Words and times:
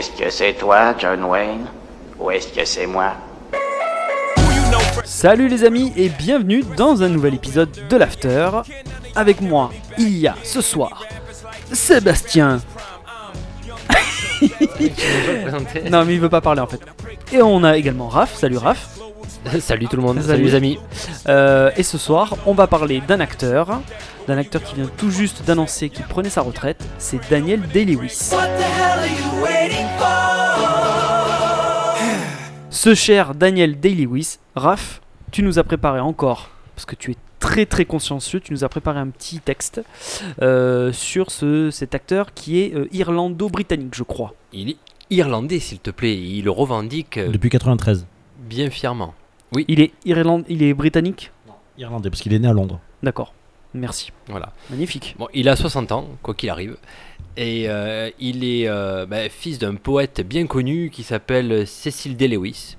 Est-ce 0.00 0.12
que 0.12 0.30
c'est 0.30 0.54
toi, 0.54 0.94
John 0.98 1.22
Wayne 1.24 1.66
Ou 2.18 2.30
est-ce 2.30 2.48
que 2.48 2.64
c'est 2.64 2.86
moi? 2.86 3.12
Salut 5.04 5.46
les 5.46 5.62
amis 5.62 5.92
et 5.94 6.08
bienvenue 6.08 6.64
dans 6.74 7.02
un 7.02 7.10
nouvel 7.10 7.34
épisode 7.34 7.68
de 7.86 7.96
l'After. 7.98 8.48
Avec 9.14 9.42
moi, 9.42 9.70
il 9.98 10.16
y 10.16 10.26
a 10.26 10.34
ce 10.42 10.62
soir 10.62 11.04
Sébastien. 11.70 12.62
non 15.90 16.06
mais 16.06 16.14
il 16.14 16.20
veut 16.20 16.30
pas 16.30 16.40
parler 16.40 16.62
en 16.62 16.66
fait. 16.66 16.80
Et 17.30 17.42
on 17.42 17.62
a 17.62 17.76
également 17.76 18.08
Raph. 18.08 18.34
Salut 18.36 18.56
Raph. 18.56 18.98
Salut 19.60 19.86
tout 19.86 19.96
le 19.96 20.02
monde, 20.02 20.22
Salut. 20.22 20.28
salut, 20.28 20.44
les 20.44 20.54
amis. 20.54 20.78
Euh, 21.28 21.70
et 21.76 21.82
ce 21.82 21.98
soir, 21.98 22.36
on 22.46 22.54
va 22.54 22.66
parler 22.66 23.02
d'un 23.06 23.20
acteur, 23.20 23.82
d'un 24.26 24.38
acteur 24.38 24.62
qui 24.62 24.76
vient 24.76 24.88
tout 24.96 25.10
juste 25.10 25.44
d'annoncer 25.44 25.90
qu'il 25.90 26.06
prenait 26.06 26.30
sa 26.30 26.40
retraite. 26.40 26.82
C'est 26.96 27.20
Daniel 27.28 27.60
Day-Lewis. 27.68 28.30
Ce 32.70 32.94
cher 32.94 33.34
Daniel 33.34 33.78
Day-Lewis, 33.78 34.38
Raph, 34.56 35.02
tu 35.32 35.42
nous 35.42 35.58
as 35.58 35.64
préparé 35.64 36.00
encore, 36.00 36.48
parce 36.74 36.86
que 36.86 36.94
tu 36.94 37.10
es 37.10 37.16
très 37.38 37.66
très 37.66 37.84
consciencieux, 37.84 38.40
tu 38.40 38.52
nous 38.52 38.64
as 38.64 38.70
préparé 38.70 38.98
un 38.98 39.08
petit 39.08 39.38
texte 39.38 39.82
euh, 40.40 40.90
sur 40.92 41.30
ce, 41.30 41.70
cet 41.70 41.94
acteur 41.94 42.32
qui 42.32 42.60
est 42.60 42.74
euh, 42.74 42.88
irlando-britannique, 42.92 43.94
je 43.94 44.02
crois. 44.02 44.34
Il 44.54 44.70
est 44.70 44.76
irlandais, 45.10 45.58
s'il 45.58 45.78
te 45.80 45.90
plaît. 45.90 46.16
Il 46.16 46.44
le 46.44 46.50
revendique 46.50 47.18
euh, 47.18 47.28
Depuis 47.28 47.50
93. 47.50 48.06
bien 48.38 48.70
fièrement. 48.70 49.12
Il 49.68 49.80
est 49.80 49.92
Irland, 50.06 50.44
il 50.48 50.62
est 50.62 50.72
britannique? 50.72 51.32
Irlandais, 51.76 52.08
parce 52.08 52.22
qu'il 52.22 52.32
est 52.32 52.38
né 52.38 52.48
à 52.48 52.52
Londres. 52.52 52.80
D'accord. 53.02 53.34
Merci. 53.74 54.12
Voilà. 54.28 54.52
Magnifique. 54.70 55.14
Bon, 55.18 55.28
il 55.32 55.48
a 55.48 55.56
60 55.56 55.92
ans, 55.92 56.08
quoi 56.22 56.34
qu'il 56.34 56.50
arrive. 56.50 56.76
Et 57.36 57.68
euh, 57.68 58.10
il 58.18 58.44
est 58.44 58.68
euh, 58.68 59.06
bah, 59.06 59.28
fils 59.28 59.58
d'un 59.58 59.76
poète 59.76 60.20
bien 60.26 60.46
connu 60.46 60.90
qui 60.90 61.02
s'appelle 61.04 61.66
Cecil 61.66 62.16
D. 62.16 62.26
Lewis, 62.26 62.76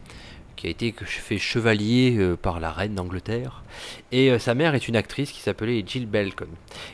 qui 0.58 0.68
a 0.68 0.70
été 0.70 0.94
fait 1.00 1.38
chevalier 1.38 2.18
euh, 2.18 2.36
par 2.36 2.60
la 2.60 2.72
reine 2.72 2.94
d'Angleterre. 2.96 3.64
Et 4.12 4.38
sa 4.38 4.54
mère 4.54 4.76
est 4.76 4.88
une 4.90 4.98
actrice 4.98 5.32
qui 5.32 5.40
s'appelait 5.40 5.82
Jill 5.88 6.06
Belcon. 6.08 6.48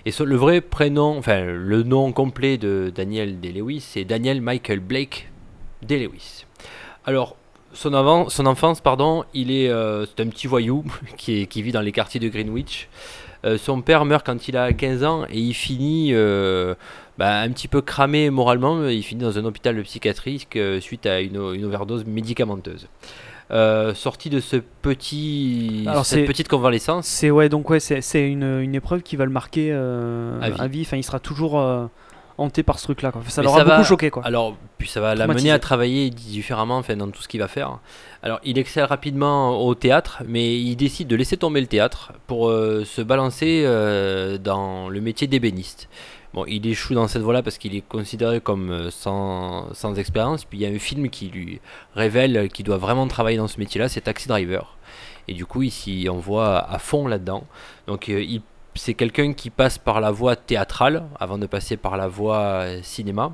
Et 0.05 0.11
son- 0.11 0.25
le 0.25 0.35
vrai 0.35 0.61
prénom, 0.61 1.17
enfin 1.17 1.43
le 1.45 1.81
nom 1.81 2.11
complet 2.11 2.57
de 2.59 2.91
Daniel 2.93 3.39
D. 3.39 3.51
Lewis, 3.51 3.81
c'est 3.81 4.05
Daniel 4.05 4.41
Michael 4.41 4.79
Blake 4.79 5.29
D. 5.81 5.97
Lewis. 6.05 6.45
Alors, 7.05 7.35
son, 7.73 7.93
avant- 7.95 8.29
son 8.29 8.45
enfance, 8.45 8.79
pardon, 8.79 9.23
il 9.33 9.49
est, 9.51 9.69
c'est 10.15 10.21
un 10.23 10.27
petit 10.29 10.45
voyou 10.45 10.85
qui, 11.17 11.41
est- 11.41 11.45
qui 11.47 11.63
vit 11.63 11.71
dans 11.71 11.81
les 11.81 11.91
quartiers 11.91 12.19
de 12.19 12.29
Greenwich. 12.29 12.87
Euh, 13.45 13.57
son 13.57 13.81
père 13.81 14.05
meurt 14.05 14.25
quand 14.25 14.47
il 14.47 14.57
a 14.57 14.73
15 14.73 15.03
ans 15.03 15.25
et 15.29 15.39
il 15.39 15.53
finit 15.53 16.09
euh, 16.13 16.75
bah, 17.17 17.39
un 17.39 17.49
petit 17.49 17.67
peu 17.67 17.81
cramé 17.81 18.29
moralement. 18.29 18.87
Il 18.87 19.03
finit 19.03 19.21
dans 19.23 19.37
un 19.37 19.45
hôpital 19.45 19.81
psychiatrique 19.83 20.55
euh, 20.55 20.79
suite 20.81 21.05
à 21.05 21.21
une, 21.21 21.35
une 21.53 21.65
overdose 21.65 22.05
médicamenteuse. 22.05 22.87
Sorti 23.95 24.29
de 24.29 24.39
ce 24.41 24.57
petit, 24.57 25.85
Alors, 25.87 26.05
cette 26.05 26.25
petite 26.25 26.49
convalescence, 26.49 27.05
C'est 27.07 27.31
ouais, 27.31 27.47
donc 27.47 27.69
ouais, 27.69 27.79
c'est 27.79 28.27
une, 28.27 28.43
une 28.43 28.75
épreuve 28.75 29.01
qui 29.03 29.15
va 29.15 29.23
le 29.23 29.31
marquer 29.31 29.71
À 29.71 30.49
vie. 30.49 30.55
à 30.59 30.67
vie. 30.67 30.81
Enfin, 30.81 30.97
il 30.97 31.03
sera 31.03 31.19
toujours 31.19 31.57
hanté 32.37 32.63
par 32.63 32.77
ce 32.79 32.85
truc-là. 32.85 33.11
quoi. 33.11 33.21
Ça 33.27 33.41
l'aura 33.41 33.59
ça 33.59 33.63
beaucoup 33.63 33.77
va- 33.77 33.83
choqué, 33.83 34.09
quoi. 34.09 34.23
Alors, 34.25 34.55
puis 34.77 34.87
ça 34.87 35.01
va 35.01 35.15
l'amener 35.15 35.51
à 35.51 35.59
travailler 35.59 36.09
différemment 36.09 36.77
enfin, 36.77 36.95
dans 36.95 37.09
tout 37.09 37.21
ce 37.21 37.27
qu'il 37.27 37.39
va 37.39 37.47
faire. 37.47 37.79
Alors, 38.23 38.39
il 38.43 38.57
excelle 38.57 38.85
rapidement 38.85 39.59
au 39.65 39.73
théâtre, 39.75 40.23
mais 40.27 40.57
il 40.59 40.75
décide 40.75 41.07
de 41.07 41.15
laisser 41.15 41.37
tomber 41.37 41.61
le 41.61 41.67
théâtre 41.67 42.13
pour 42.27 42.49
euh, 42.49 42.83
se 42.85 43.01
balancer 43.01 43.63
euh, 43.65 44.37
dans 44.37 44.89
le 44.89 45.01
métier 45.01 45.27
d'ébéniste. 45.27 45.89
Bon, 46.33 46.43
il 46.45 46.67
échoue 46.67 46.93
dans 46.93 47.07
cette 47.07 47.21
voie-là 47.21 47.41
parce 47.41 47.57
qu'il 47.57 47.73
est 47.75 47.87
considéré 47.87 48.41
comme 48.41 48.69
euh, 48.69 48.91
sans, 48.91 49.73
sans 49.73 49.95
expérience. 49.95 50.43
Puis 50.45 50.59
il 50.59 50.61
y 50.61 50.65
a 50.65 50.69
un 50.75 50.79
film 50.79 51.09
qui 51.09 51.29
lui 51.29 51.59
révèle 51.95 52.49
qu'il 52.49 52.65
doit 52.65 52.77
vraiment 52.77 53.07
travailler 53.07 53.37
dans 53.37 53.47
ce 53.47 53.59
métier-là, 53.59 53.89
c'est 53.89 54.01
Taxi 54.01 54.27
Driver. 54.27 54.75
Et 55.29 55.33
du 55.33 55.45
coup, 55.45 55.63
il 55.63 55.71
s'y 55.71 56.07
envoie 56.09 56.57
à 56.59 56.79
fond 56.79 57.07
là-dedans. 57.07 57.43
Donc, 57.87 58.09
euh, 58.09 58.21
il 58.21 58.41
c'est 58.77 58.93
quelqu'un 58.93 59.33
qui 59.33 59.49
passe 59.49 59.77
par 59.77 59.99
la 60.01 60.11
voie 60.11 60.35
théâtrale 60.35 61.03
avant 61.19 61.37
de 61.37 61.45
passer 61.45 61.75
par 61.77 61.97
la 61.97 62.07
voie 62.07 62.37
euh, 62.39 62.79
cinéma. 62.83 63.33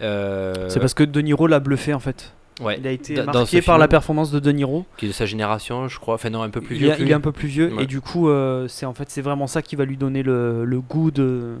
Euh, 0.00 0.68
C'est 0.68 0.80
parce 0.80 0.94
que 0.94 1.04
De 1.04 1.20
Niro 1.20 1.46
l'a 1.46 1.60
bluffé 1.60 1.94
en 1.94 2.00
fait. 2.00 2.32
ouais, 2.60 2.76
Il 2.78 2.86
a 2.86 2.90
été 2.90 3.14
dans- 3.14 3.24
marqué 3.26 3.60
par 3.62 3.74
film, 3.74 3.78
la 3.80 3.88
performance 3.88 4.30
de 4.30 4.40
De 4.40 4.50
Niro. 4.52 4.84
qui 4.96 5.06
est 5.06 5.08
de 5.08 5.14
sa 5.14 5.26
génération, 5.26 5.88
je 5.88 5.98
crois. 5.98 6.14
Enfin 6.14 6.30
non, 6.30 6.42
un 6.42 6.50
peu 6.50 6.60
plus 6.60 6.76
il, 6.76 6.82
vieux. 6.82 6.94
il 6.98 7.10
est 7.10 7.14
un 7.14 7.20
peu 7.20 7.32
plus 7.32 7.48
vieux 7.48 7.72
Ouais. 7.74 7.84
et 7.84 7.86
du 7.86 8.00
coup, 8.00 8.28
euh, 8.28 8.66
c'est 8.68 8.86
en 8.86 8.94
fait 8.94 9.10
c'est 9.10 9.22
vraiment 9.22 9.46
ça 9.46 9.62
qui 9.62 9.76
va 9.76 9.84
lui 9.84 9.96
donner 9.96 10.22
le, 10.22 10.64
le 10.64 10.80
goût 10.80 11.10
de 11.10 11.56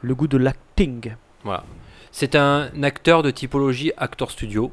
le 0.00 0.14
goût 0.14 0.26
de 0.28 0.38
l'acting. 0.38 1.14
Voilà. 1.44 1.64
C'est 2.10 2.34
un 2.36 2.68
acteur 2.82 3.22
de 3.22 3.30
typologie 3.30 3.92
acteur 3.96 4.30
studio, 4.30 4.72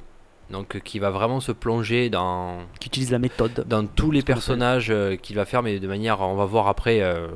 donc 0.51 0.75
euh, 0.75 0.79
qui 0.79 0.99
va 0.99 1.09
vraiment 1.11 1.39
se 1.39 1.51
plonger 1.51 2.09
dans 2.09 2.57
Qui 2.79 2.87
utilise 2.87 3.11
la 3.11 3.19
méthode. 3.19 3.65
dans 3.67 3.85
tous 3.85 4.11
les 4.11 4.21
personnages 4.21 4.89
euh, 4.89 5.15
qu'il 5.15 5.35
va 5.35 5.45
faire, 5.45 5.61
mais 5.63 5.79
de 5.79 5.87
manière, 5.87 6.21
on 6.21 6.35
va 6.35 6.45
voir 6.45 6.67
après, 6.67 7.01
euh, 7.01 7.27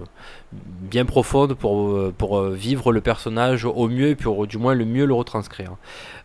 bien 0.52 1.06
profonde 1.06 1.54
pour, 1.54 2.12
pour 2.14 2.42
vivre 2.44 2.92
le 2.92 3.02
personnage 3.02 3.66
au 3.66 3.88
mieux, 3.88 4.10
et 4.10 4.16
pour 4.16 4.48
du 4.48 4.58
moins 4.58 4.74
le 4.74 4.86
mieux 4.86 5.06
le 5.06 5.14
retranscrire. 5.14 5.76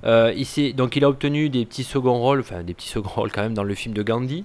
Euh, 0.04 0.32
il 0.36 0.46
s'est- 0.46 0.72
donc 0.72 0.96
il 0.96 1.04
a 1.04 1.08
obtenu 1.08 1.48
des 1.50 1.64
petits 1.66 1.84
seconds 1.84 2.18
rôles, 2.18 2.40
enfin 2.40 2.62
des 2.62 2.74
petits 2.74 2.88
seconds 2.88 3.10
rôles 3.16 3.32
quand 3.32 3.42
même 3.42 3.54
dans 3.54 3.64
le 3.64 3.74
film 3.74 3.94
de 3.94 4.02
Gandhi, 4.02 4.44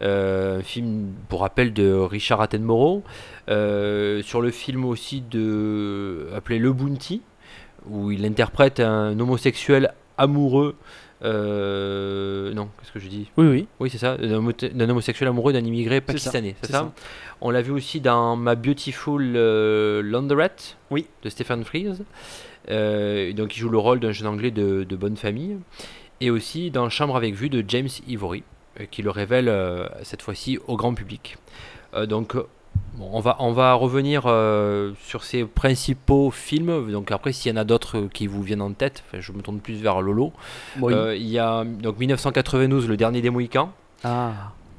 un 0.00 0.60
film 0.62 1.12
pour 1.28 1.40
rappel 1.40 1.72
de 1.72 1.92
Richard 1.92 2.40
Attenborough, 2.40 3.02
sur 3.48 4.40
le 4.40 4.50
film 4.50 4.84
aussi 4.84 5.22
de 5.22 6.28
appelé 6.36 6.58
Le 6.58 6.72
Bounty, 6.72 7.22
où 7.88 8.10
il 8.10 8.24
interprète 8.26 8.80
un 8.80 9.18
homosexuel 9.18 9.92
amoureux. 10.16 10.76
Euh, 11.24 12.52
non, 12.54 12.68
qu'est-ce 12.78 12.92
que 12.92 12.98
je 13.00 13.08
dis? 13.08 13.28
Oui, 13.36 13.46
oui. 13.46 13.66
oui, 13.80 13.90
c'est 13.90 13.98
ça, 13.98 14.16
d'un 14.16 14.38
homo- 14.38 14.52
d'un 14.52 14.88
homosexuel 14.90 15.28
amoureux 15.28 15.52
d'un 15.52 15.64
immigré 15.64 16.00
pakistanais, 16.00 16.54
c'est 16.62 16.70
ça, 16.72 16.78
ça. 16.78 16.92
On 17.40 17.50
l'a 17.50 17.62
vu 17.62 17.72
aussi 17.72 18.00
dans 18.00 18.36
Ma 18.36 18.54
Beautiful 18.54 19.32
euh, 19.36 20.02
Laundrette 20.02 20.76
Oui. 20.90 21.06
de 21.22 21.28
Stephen 21.28 21.64
Frears. 21.64 21.96
Euh, 22.70 23.32
donc 23.32 23.56
il 23.56 23.60
joue 23.60 23.68
le 23.70 23.78
rôle 23.78 24.00
d'un 24.00 24.12
jeune 24.12 24.26
anglais 24.28 24.50
de, 24.50 24.84
de 24.84 24.96
bonne 24.96 25.16
famille. 25.16 25.56
Et 26.20 26.30
aussi 26.30 26.70
dans 26.70 26.88
Chambre 26.88 27.16
avec 27.16 27.34
vue 27.34 27.48
de 27.48 27.64
James 27.68 27.88
Ivory, 28.08 28.42
euh, 28.80 28.84
qui 28.90 29.02
le 29.02 29.10
révèle 29.10 29.48
euh, 29.48 29.86
cette 30.02 30.22
fois-ci 30.22 30.58
au 30.66 30.76
grand 30.76 30.94
public. 30.94 31.36
Donc 32.08 32.36
bon, 32.98 33.08
on, 33.12 33.20
va, 33.20 33.36
on 33.38 33.52
va 33.52 33.72
revenir 33.74 34.24
euh, 34.26 34.92
sur 35.04 35.24
ses 35.24 35.44
principaux 35.44 36.30
films. 36.30 36.90
Donc 36.92 37.10
après, 37.10 37.32
s'il 37.32 37.50
y 37.50 37.54
en 37.54 37.60
a 37.60 37.64
d'autres 37.64 38.08
qui 38.12 38.26
vous 38.26 38.42
viennent 38.42 38.62
en 38.62 38.72
tête, 38.72 39.04
je 39.18 39.32
me 39.32 39.40
tourne 39.40 39.60
plus 39.60 39.74
vers 39.80 40.00
Lolo. 40.02 40.32
Oui. 40.80 40.92
Euh, 40.92 41.16
il 41.16 41.28
y 41.28 41.38
a 41.38 41.64
donc 41.64 41.98
1992, 41.98 42.88
Le 42.88 42.96
Dernier 42.96 43.20
des 43.22 43.30
Mohicans. 43.30 43.70
ah. 44.04 44.32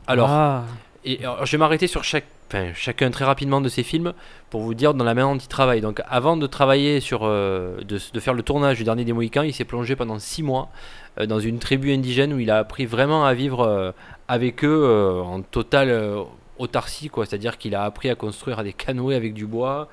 Alors, 0.08 0.30
Ah. 0.30 0.64
et 1.06 1.20
alors, 1.24 1.46
je 1.46 1.52
vais 1.52 1.58
m'arrêter 1.60 1.86
sur 1.86 2.04
chaque, 2.04 2.26
enfin, 2.48 2.72
chacun 2.74 3.12
très 3.12 3.26
rapidement 3.26 3.62
de 3.62 3.70
ces 3.70 3.84
films 3.84 4.14
pour 4.50 4.62
vous 4.62 4.74
dire 4.74 4.96
dans 4.96 5.04
la 5.06 5.14
manière 5.14 5.32
dont 5.32 5.38
il 5.40 5.48
travaille. 5.48 5.82
Donc, 5.82 6.02
avant 6.10 6.36
de 6.36 6.48
travailler 6.48 7.00
sur, 7.00 7.20
euh, 7.24 7.78
de, 7.84 8.00
de 8.12 8.20
faire 8.20 8.34
le 8.34 8.42
tournage 8.42 8.78
du 8.80 8.84
dernier 8.86 9.06
des 9.06 9.14
Mohicans, 9.14 9.44
il 9.44 9.54
s'est 9.54 9.66
plongé 9.66 9.96
pendant 9.96 10.18
six 10.18 10.42
mois 10.42 10.70
dans 11.28 11.40
une 11.40 11.60
tribu 11.60 11.94
indigène 11.94 12.34
où 12.34 12.40
il 12.40 12.50
a 12.50 12.58
appris 12.58 12.86
vraiment 12.88 13.24
à 13.26 13.34
vivre 13.36 13.94
avec 14.28 14.64
eux 14.64 15.22
en 15.24 15.42
totale 15.42 15.90
euh, 15.90 16.22
autarcie, 16.60 17.10
quoi. 17.10 17.26
C'est-à-dire 17.26 17.58
qu'il 17.58 17.76
a 17.76 17.84
appris 17.84 18.10
à 18.10 18.16
construire 18.16 18.64
des 18.64 18.74
canoës 18.74 19.16
avec 19.16 19.34
du 19.34 19.46
bois. 19.46 19.90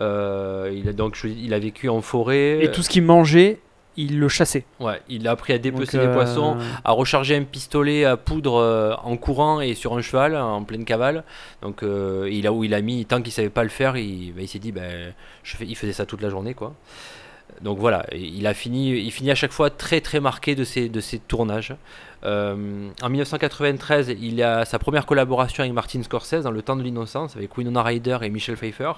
Euh, 0.00 0.72
il 0.74 0.88
a 0.88 0.92
donc, 0.92 1.18
il 1.24 1.54
a 1.54 1.58
vécu 1.58 1.88
en 1.88 2.00
forêt. 2.00 2.64
Et 2.64 2.70
tout 2.70 2.82
ce 2.82 2.88
qu'il 2.88 3.02
mangeait, 3.02 3.60
il 3.96 4.18
le 4.18 4.28
chassait. 4.28 4.64
Ouais, 4.80 5.00
il 5.08 5.26
a 5.26 5.32
appris 5.32 5.52
à 5.52 5.58
dépecer 5.58 5.98
des 5.98 6.06
euh, 6.06 6.14
poissons, 6.14 6.56
à 6.84 6.92
recharger 6.92 7.36
un 7.36 7.44
pistolet 7.44 8.04
à 8.04 8.16
poudre 8.16 8.56
euh, 8.56 8.94
en 9.02 9.16
courant 9.16 9.60
et 9.60 9.74
sur 9.74 9.96
un 9.96 10.02
cheval 10.02 10.36
en 10.36 10.62
pleine 10.64 10.84
cavale. 10.84 11.24
Donc 11.62 11.82
euh, 11.82 12.28
il 12.30 12.46
a 12.46 12.52
où 12.52 12.64
il 12.64 12.74
a 12.74 12.80
mis 12.80 13.04
tant 13.06 13.22
qu'il 13.22 13.32
savait 13.32 13.48
pas 13.48 13.62
le 13.62 13.70
faire, 13.70 13.96
il, 13.96 14.32
bah, 14.32 14.42
il 14.42 14.48
s'est 14.48 14.58
dit 14.58 14.72
ben 14.72 15.14
il 15.60 15.76
faisait 15.76 15.92
ça 15.92 16.06
toute 16.06 16.22
la 16.22 16.30
journée 16.30 16.54
quoi. 16.54 16.74
Donc 17.60 17.78
voilà, 17.78 18.04
il 18.12 18.46
a 18.46 18.54
fini, 18.54 18.90
il 18.90 19.10
finit 19.10 19.30
à 19.30 19.34
chaque 19.34 19.52
fois 19.52 19.70
très 19.70 20.00
très 20.00 20.20
marqué 20.20 20.54
de 20.54 20.64
ses 20.64 20.88
de 20.88 21.00
ses 21.00 21.18
tournages. 21.18 21.74
Euh, 22.24 22.88
en 23.02 23.08
1993, 23.08 24.16
il 24.20 24.42
a 24.42 24.64
sa 24.64 24.78
première 24.78 25.06
collaboration 25.06 25.62
avec 25.62 25.72
Martin 25.72 26.02
Scorsese 26.02 26.42
dans 26.42 26.50
Le 26.50 26.62
Temps 26.62 26.76
de 26.76 26.82
l'innocence 26.82 27.36
avec 27.36 27.56
Winona 27.56 27.82
Ryder 27.82 28.18
et 28.22 28.30
Michel 28.30 28.56
Pfeiffer. 28.56 28.92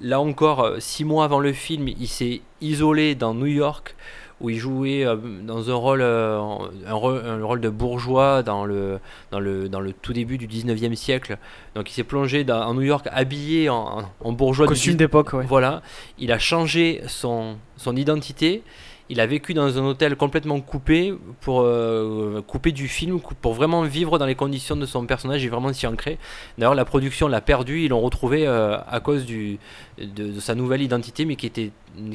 Là 0.00 0.20
encore, 0.20 0.60
euh, 0.60 0.76
six 0.80 1.04
mois 1.04 1.24
avant 1.24 1.38
le 1.40 1.52
film, 1.52 1.88
il 1.88 2.08
s'est 2.08 2.40
isolé 2.60 3.14
dans 3.14 3.34
New 3.34 3.46
York 3.46 3.94
où 4.40 4.50
il 4.50 4.58
jouait 4.58 5.06
euh, 5.06 5.16
dans 5.42 5.70
un 5.70 5.74
rôle, 5.74 6.00
euh, 6.02 6.38
un, 6.86 6.94
rôle, 6.94 7.22
un 7.24 7.44
rôle 7.44 7.60
de 7.60 7.68
bourgeois 7.68 8.42
dans 8.42 8.64
le, 8.64 8.98
dans, 9.30 9.40
le, 9.40 9.68
dans 9.68 9.80
le 9.80 9.92
tout 9.92 10.12
début 10.12 10.38
du 10.38 10.48
19e 10.48 10.94
siècle. 10.96 11.38
Donc 11.74 11.90
il 11.90 11.94
s'est 11.94 12.04
plongé 12.04 12.44
dans, 12.44 12.60
en 12.62 12.74
New 12.74 12.82
York 12.82 13.08
habillé 13.12 13.68
en, 13.68 14.02
en 14.20 14.32
bourgeois 14.32 14.66
Costume 14.66 14.96
d'époque, 14.96 15.32
ouais. 15.32 15.46
Voilà, 15.46 15.82
il 16.18 16.32
a 16.32 16.38
changé 16.38 17.02
son, 17.06 17.56
son 17.76 17.96
identité. 17.96 18.62
Il 19.10 19.20
a 19.20 19.26
vécu 19.26 19.54
dans 19.54 19.78
un 19.78 19.84
hôtel 19.84 20.16
complètement 20.16 20.60
coupé 20.60 21.14
pour 21.40 21.60
euh, 21.60 22.42
couper 22.46 22.72
du 22.72 22.88
film 22.88 23.20
pour 23.40 23.52
vraiment 23.52 23.82
vivre 23.82 24.18
dans 24.18 24.26
les 24.26 24.34
conditions 24.34 24.76
de 24.76 24.86
son 24.86 25.04
personnage 25.06 25.44
et 25.44 25.48
vraiment 25.48 25.72
s'y 25.72 25.86
ancrer. 25.86 26.18
D'ailleurs, 26.56 26.74
la 26.74 26.84
production 26.84 27.28
l'a 27.28 27.40
perdu, 27.40 27.82
ils 27.82 27.88
l'ont 27.88 28.00
retrouvé 28.00 28.46
euh, 28.46 28.78
à 28.88 29.00
cause 29.00 29.26
de, 29.26 29.56
de 29.98 30.40
sa 30.40 30.54
nouvelle 30.54 30.82
identité, 30.82 31.24
mais 31.24 31.36
qui 31.36 31.46
était 31.46 31.70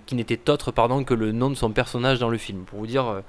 qui 0.05 0.15
n'était 0.15 0.49
autre 0.49 0.71
pardon 0.71 1.03
que 1.03 1.13
le 1.13 1.31
nom 1.31 1.49
de 1.49 1.55
son 1.55 1.71
personnage 1.71 2.19
dans 2.19 2.29
le 2.29 2.37
film. 2.37 2.63
Pour 2.63 2.79
vous 2.79 2.87
dire, 2.87 3.07
euh, 3.07 3.21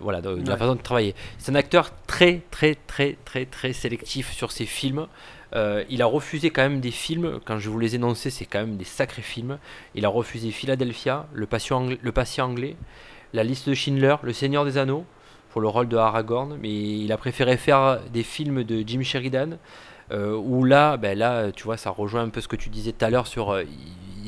voilà, 0.00 0.20
de, 0.20 0.34
de 0.36 0.48
la 0.48 0.56
façon 0.56 0.74
de 0.74 0.82
travailler. 0.82 1.14
C'est 1.38 1.50
un 1.52 1.54
acteur 1.56 1.90
très 2.06 2.42
très 2.50 2.76
très 2.86 3.16
très 3.24 3.46
très 3.46 3.72
sélectif 3.72 4.32
sur 4.32 4.52
ses 4.52 4.66
films. 4.66 5.06
Euh, 5.54 5.82
il 5.88 6.02
a 6.02 6.06
refusé 6.06 6.50
quand 6.50 6.62
même 6.62 6.80
des 6.80 6.90
films, 6.90 7.40
quand 7.46 7.58
je 7.58 7.70
vous 7.70 7.78
les 7.78 7.94
énoncer, 7.94 8.28
c'est 8.30 8.44
quand 8.44 8.58
même 8.60 8.76
des 8.76 8.84
sacrés 8.84 9.22
films. 9.22 9.58
Il 9.94 10.04
a 10.04 10.08
refusé 10.08 10.50
Philadelphia, 10.50 11.26
Le 11.32 11.46
Patient 11.46 11.78
anglais, 11.78 11.98
le 12.02 12.12
patient 12.12 12.46
anglais 12.46 12.76
La 13.32 13.44
liste 13.44 13.66
de 13.68 13.74
Schindler, 13.74 14.16
Le 14.22 14.34
Seigneur 14.34 14.66
des 14.66 14.76
Anneaux, 14.76 15.06
pour 15.50 15.62
le 15.62 15.68
rôle 15.68 15.88
de 15.88 15.96
Aragorn, 15.96 16.58
mais 16.60 16.70
il 16.70 17.10
a 17.12 17.16
préféré 17.16 17.56
faire 17.56 18.00
des 18.12 18.22
films 18.22 18.62
de 18.62 18.84
Jim 18.86 19.00
Sheridan, 19.02 19.56
euh, 20.12 20.36
où 20.36 20.64
là, 20.64 20.98
ben 20.98 21.16
là, 21.18 21.50
tu 21.52 21.64
vois, 21.64 21.78
ça 21.78 21.88
rejoint 21.90 22.22
un 22.22 22.28
peu 22.28 22.42
ce 22.42 22.48
que 22.48 22.56
tu 22.56 22.68
disais 22.68 22.92
tout 22.92 23.04
à 23.04 23.10
l'heure 23.10 23.26
sur. 23.26 23.50
euh, 23.50 23.64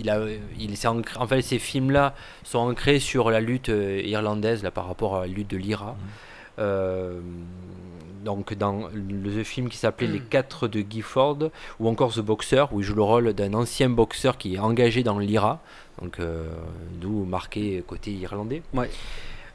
il 0.01 0.11
a, 0.11 0.19
il 0.59 0.77
s'est 0.77 0.89
ancré- 0.89 1.19
en 1.19 1.27
fait, 1.27 1.43
ces 1.43 1.59
films-là 1.59 2.15
sont 2.43 2.59
ancrés 2.59 2.99
sur 2.99 3.31
la 3.31 3.41
lutte 3.41 3.69
euh, 3.69 4.01
irlandaise 4.05 4.63
là, 4.63 4.71
par 4.71 4.87
rapport 4.89 5.17
à 5.17 5.21
la 5.21 5.27
lutte 5.29 5.51
de 5.51 5.57
l'IRA. 5.57 5.97
Euh, 6.59 7.21
donc 8.25 8.53
dans 8.53 8.91
le 8.93 9.43
film 9.45 9.71
qui 9.71 9.79
s'appelait 9.79 10.07
Les 10.07 10.21
4 10.21 10.69
de 10.69 10.85
Gifford 10.89 11.39
ou 11.79 11.89
encore 11.89 12.13
The 12.13 12.21
Boxer 12.21 12.65
où 12.71 12.81
il 12.81 12.85
joue 12.85 12.95
le 12.97 13.03
rôle 13.03 13.33
d'un 13.33 13.55
ancien 13.55 13.89
boxeur 13.89 14.37
qui 14.37 14.57
est 14.57 14.59
engagé 14.59 15.03
dans 15.03 15.19
l'IRA 15.19 15.63
donc 16.03 16.21
euh, 16.21 16.51
d'où 17.01 17.25
marqué 17.25 17.83
côté 17.87 18.11
irlandais 18.13 18.61
Ouais. 18.75 18.91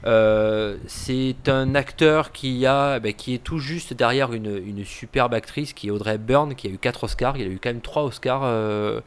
Euh, 0.05 0.77
c'est 0.87 1.47
un 1.47 1.73
acteur 1.73 2.31
qui 2.31 2.65
a 2.65 2.99
ben, 2.99 3.13
qui 3.13 3.33
est 3.33 3.43
tout 3.43 3.59
juste 3.59 3.93
derrière 3.93 4.33
une, 4.33 4.83
superbe 4.85 5.33
actrice 5.33 5.73
qui 5.73 5.87
est 5.87 5.91
Audrey 5.91 6.15
Hepburn 6.15 6.55
qui 6.55 6.67
a 6.67 6.69
eu 6.69 6.77
4 6.77 7.05
Oscars. 7.05 7.37
Il 7.37 7.43
a 7.43 7.49
eu 7.49 7.59
quand 7.61 7.69
même 7.69 7.81
3 7.81 8.03
Oscars 8.03 8.41
euh, 8.43 9.01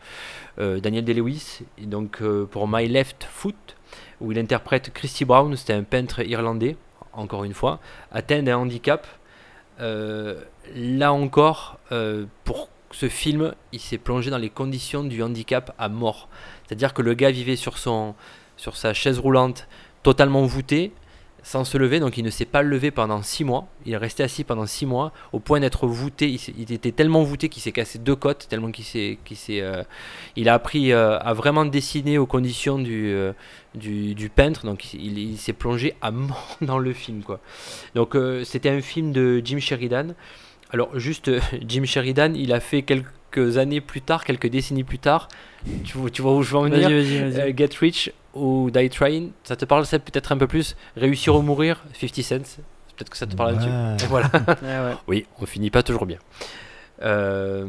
euh, 0.58 0.80
Daniel 0.80 1.04
Day-Lewis. 1.04 1.60
Donc 1.82 2.22
pour 2.50 2.68
My 2.68 2.88
Left 2.88 3.24
Foot 3.30 3.76
où 4.20 4.32
il 4.32 4.38
interprète 4.38 4.92
Christy 4.92 5.24
Brown 5.24 5.54
c'était 5.56 5.74
un 5.74 5.84
peintre 5.84 6.20
irlandais 6.26 6.76
encore 7.12 7.44
une 7.44 7.54
fois 7.54 7.78
atteint 8.10 8.42
d'un 8.42 8.56
handicap. 8.56 9.06
Là 9.80 11.12
encore, 11.12 11.78
pour 12.44 12.68
ce 12.90 13.08
film, 13.08 13.54
il 13.72 13.80
s'est 13.80 13.98
plongé 13.98 14.30
dans 14.30 14.38
les 14.38 14.50
conditions 14.50 15.04
du 15.04 15.22
handicap 15.22 15.74
à 15.78 15.88
mort. 15.88 16.28
C'est-à-dire 16.66 16.94
que 16.94 17.02
le 17.02 17.14
gars 17.14 17.30
vivait 17.30 17.56
sur, 17.56 17.78
son, 17.78 18.14
sur 18.56 18.76
sa 18.76 18.94
chaise 18.94 19.18
roulante, 19.18 19.68
totalement 20.08 20.46
voûté, 20.46 20.92
sans 21.42 21.64
se 21.64 21.76
lever, 21.76 22.00
donc 22.00 22.16
il 22.16 22.24
ne 22.24 22.30
s'est 22.30 22.46
pas 22.46 22.62
levé 22.62 22.90
pendant 22.90 23.22
six 23.22 23.44
mois. 23.44 23.68
Il 23.84 23.92
est 23.92 23.98
resté 23.98 24.22
assis 24.22 24.42
pendant 24.42 24.64
six 24.64 24.86
mois, 24.86 25.12
au 25.32 25.38
point 25.38 25.60
d'être 25.60 25.86
voûté. 25.86 26.34
Il, 26.56 26.72
était 26.72 26.92
tellement 26.92 27.22
voûté 27.24 27.50
qu'il 27.50 27.60
s'est 27.62 27.72
cassé 27.72 27.98
deux 27.98 28.16
côtes, 28.16 28.46
tellement 28.48 28.70
qu'il 28.70 28.86
s'est, 28.86 29.18
qu'il 29.26 29.36
s'est, 29.36 29.60
euh, 29.60 29.82
il 30.34 30.48
a 30.48 30.54
appris 30.54 30.92
euh, 30.92 31.18
à 31.18 31.34
vraiment 31.34 31.66
dessiner 31.66 32.16
aux 32.16 32.24
conditions 32.24 32.78
du, 32.78 33.08
euh, 33.08 33.34
du, 33.74 34.14
du 34.14 34.30
peintre. 34.30 34.64
Donc 34.64 34.94
il, 34.94 35.18
il 35.18 35.36
s'est 35.36 35.52
plongé 35.52 35.94
à 36.00 36.10
mort 36.10 36.56
dans 36.62 36.78
le 36.78 36.94
film, 36.94 37.22
quoi. 37.22 37.38
Donc 37.94 38.14
euh, 38.16 38.44
c'était 38.44 38.70
un 38.70 38.80
film 38.80 39.12
de 39.12 39.42
Jim 39.44 39.58
Sheridan. 39.58 40.14
Alors 40.70 40.98
juste 40.98 41.30
Jim 41.68 41.84
Sheridan, 41.84 42.32
il 42.34 42.54
a 42.54 42.60
fait 42.60 42.80
quelques 42.80 43.58
années 43.58 43.82
plus 43.82 44.00
tard, 44.00 44.24
quelques 44.24 44.48
décennies 44.48 44.84
plus 44.84 44.98
tard. 44.98 45.28
Tu, 45.84 45.98
vois- 45.98 46.08
tu 46.08 46.22
vois 46.22 46.34
où 46.34 46.42
je 46.42 46.50
veux 46.52 46.56
en 46.56 46.62
venir? 46.62 46.88
Euh, 46.90 47.52
Get 47.54 47.70
Rich 47.78 48.10
ou 48.42 48.70
Die 48.70 48.88
Trying, 48.90 49.30
ça 49.44 49.56
te 49.56 49.64
parle 49.64 49.86
ça 49.86 49.98
peut-être 49.98 50.32
un 50.32 50.36
peu 50.38 50.46
plus. 50.46 50.76
Réussir 50.96 51.34
ou 51.36 51.42
mourir, 51.42 51.84
50 51.94 52.22
Cent. 52.22 52.62
Peut-être 52.96 53.10
que 53.10 53.16
ça 53.16 53.26
te 53.26 53.36
parle 53.36 53.52
Ouais. 53.54 53.58
dessus. 53.58 54.04
Et 54.04 54.08
voilà. 54.08 54.30
Ouais, 54.34 54.50
ouais. 54.62 54.94
Oui, 55.06 55.26
on 55.40 55.46
finit 55.46 55.70
pas 55.70 55.82
toujours 55.82 56.04
bien. 56.06 56.18
Euh, 57.00 57.64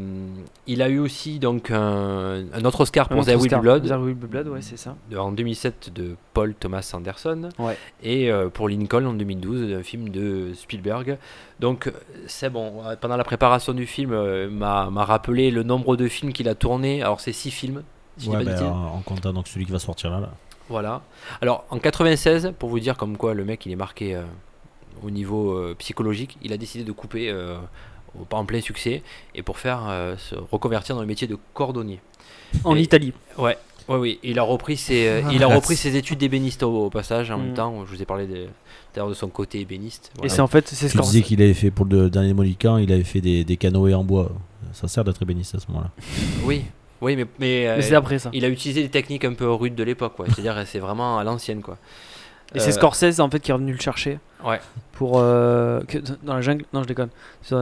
il 0.65 0.81
a 0.81 0.89
eu 0.89 0.97
aussi 0.97 1.37
donc 1.37 1.69
un, 1.69 2.45
un 2.51 2.65
autre 2.65 2.81
Oscar 2.81 3.07
pour 3.09 3.23
The 3.23 3.35
Will. 3.35 3.55
Blood 3.61 3.87
The 3.87 3.91
Will 3.91 4.15
Be 4.15 4.25
Blood, 4.25 4.47
ouais, 4.47 4.61
c'est 4.63 4.75
ça. 4.77 4.95
de- 5.11 5.17
en 5.17 5.31
2007 5.31 5.91
de 5.93 6.15
Paul 6.33 6.55
Thomas 6.55 6.89
Anderson 6.95 7.49
Ouais. 7.59 7.77
et 8.01 8.31
euh, 8.31 8.49
pour 8.49 8.67
Lincoln 8.69 9.05
en 9.05 9.13
2012 9.13 9.71
un 9.71 9.83
film 9.83 10.09
de 10.09 10.51
Spielberg 10.55 11.19
donc 11.59 11.91
c'est 12.25 12.49
bon 12.49 12.81
pendant 13.01 13.17
la 13.17 13.23
préparation 13.23 13.73
du 13.73 13.85
film 13.85 14.13
euh, 14.13 14.49
m'a 14.49 14.85
rappelé 15.05 15.51
le 15.51 15.61
nombre 15.61 15.95
de 15.95 16.07
films 16.07 16.33
qu'il 16.33 16.49
a 16.49 16.55
tourné 16.55 17.03
alors 17.03 17.19
c'est 17.19 17.31
six 17.33 17.51
films 17.51 17.83
si 18.17 18.29
Ouais, 18.29 18.43
ben, 18.43 18.59
en 18.63 18.99
comptant 19.05 19.31
donc 19.31 19.47
celui 19.47 19.65
qui 19.67 19.71
va 19.71 19.77
sortir 19.79 20.09
là. 20.09 20.21
là. 20.21 20.29
Voilà 20.69 21.01
alors 21.41 21.65
en 21.69 21.79
96 21.79 22.53
pour 22.57 22.69
vous 22.69 22.79
dire 22.79 22.95
comme 22.97 23.17
quoi 23.17 23.33
le 23.33 23.43
mec 23.43 23.65
il 23.65 23.71
est 23.71 23.75
marqué 23.75 24.15
euh, 24.15 24.23
au 25.03 25.09
niveau 25.09 25.53
euh, 25.53 25.75
psychologique 25.79 26.37
il 26.41 26.53
a 26.53 26.57
décidé 26.57 26.83
de 26.83 26.91
couper 26.91 27.29
euh, 27.29 27.57
au- 28.19 28.35
en 28.35 28.45
plein 28.45 28.61
succès 28.61 29.01
et 29.35 29.41
pour 29.43 29.57
faire 29.57 29.81
euh, 29.89 30.15
se 30.17 30.35
reconvertir 30.35 30.95
dans 30.95 31.01
le 31.01 31.07
métier 31.07 31.27
de 31.27 31.37
cordonnier 31.53 31.99
En 32.63 32.75
Et- 32.75 32.81
Italie. 32.81 33.13
Ouais, 33.37 33.57
ouais, 33.87 33.97
oui. 33.97 34.19
Il 34.23 34.39
a 34.39 34.43
repris 34.43 34.75
ses, 34.77 35.07
euh, 35.07 35.21
il 35.31 35.43
a 35.43 35.47
repris 35.47 35.75
ses 35.75 35.95
études 35.95 36.17
d'ébéniste 36.17 36.63
au, 36.63 36.85
au 36.85 36.89
passage 36.89 37.29
en 37.29 37.37
Mm. 37.37 37.41
même 37.43 37.53
temps. 37.53 37.85
Je 37.85 37.95
vous 37.95 38.01
ai 38.01 38.05
parlé 38.05 38.25
de, 38.25 38.47
de 39.07 39.13
son 39.13 39.27
côté 39.29 39.59
ébéniste. 39.61 40.11
Et 40.23 40.29
c'est 40.29 40.41
en 40.41 40.47
fait, 40.47 40.67
c'est 40.67 40.75
Tu 40.75 40.85
disais 40.85 40.97
Scorsese. 40.97 41.21
qu'il 41.21 41.41
avait 41.43 41.53
fait 41.53 41.69
pour 41.69 41.85
le 41.85 42.09
dernier 42.09 42.33
Mohican, 42.33 42.77
il 42.77 42.91
avait 42.91 43.03
fait 43.03 43.21
des, 43.21 43.43
des 43.43 43.55
canoës 43.57 43.93
en 43.93 44.03
bois. 44.03 44.31
Ça 44.73 44.87
sert 44.87 45.03
d'être 45.03 45.21
ébéniste 45.21 45.53
à 45.55 45.59
ce 45.59 45.67
moment-là. 45.69 45.91
Oui, 46.43 46.63
oui, 47.01 47.15
mais, 47.15 47.25
mais, 47.39 47.67
euh, 47.67 47.75
Mais 47.77 47.81
c'est 47.81 47.95
après 47.95 48.19
ça. 48.19 48.29
il 48.33 48.43
a 48.45 48.49
utilisé 48.49 48.81
des 48.81 48.89
techniques 48.89 49.25
un 49.25 49.33
peu 49.33 49.49
rudes 49.51 49.75
de 49.75 49.83
l'époque, 49.83 50.13
quoi. 50.15 50.25
C'est-à-dire, 50.27 50.55
c'est 50.65 50.79
vraiment 50.79 51.17
à 51.19 51.23
l'ancienne, 51.23 51.61
quoi. 51.61 51.77
Et 52.55 52.59
c'est 52.59 52.69
Euh, 52.69 52.73
Scorsese 52.73 53.19
en 53.19 53.29
fait 53.29 53.39
qui 53.41 53.51
est 53.51 53.53
revenu 53.53 53.73
le 53.73 53.79
chercher. 53.79 54.17
Ouais. 54.43 54.59
Pour 54.93 55.19
euh, 55.19 55.81
que- 55.87 55.99
dans 56.23 56.33
la 56.33 56.41
jungle. 56.41 56.65
Non, 56.73 56.81
je 56.81 56.87
déconne. 56.87 57.09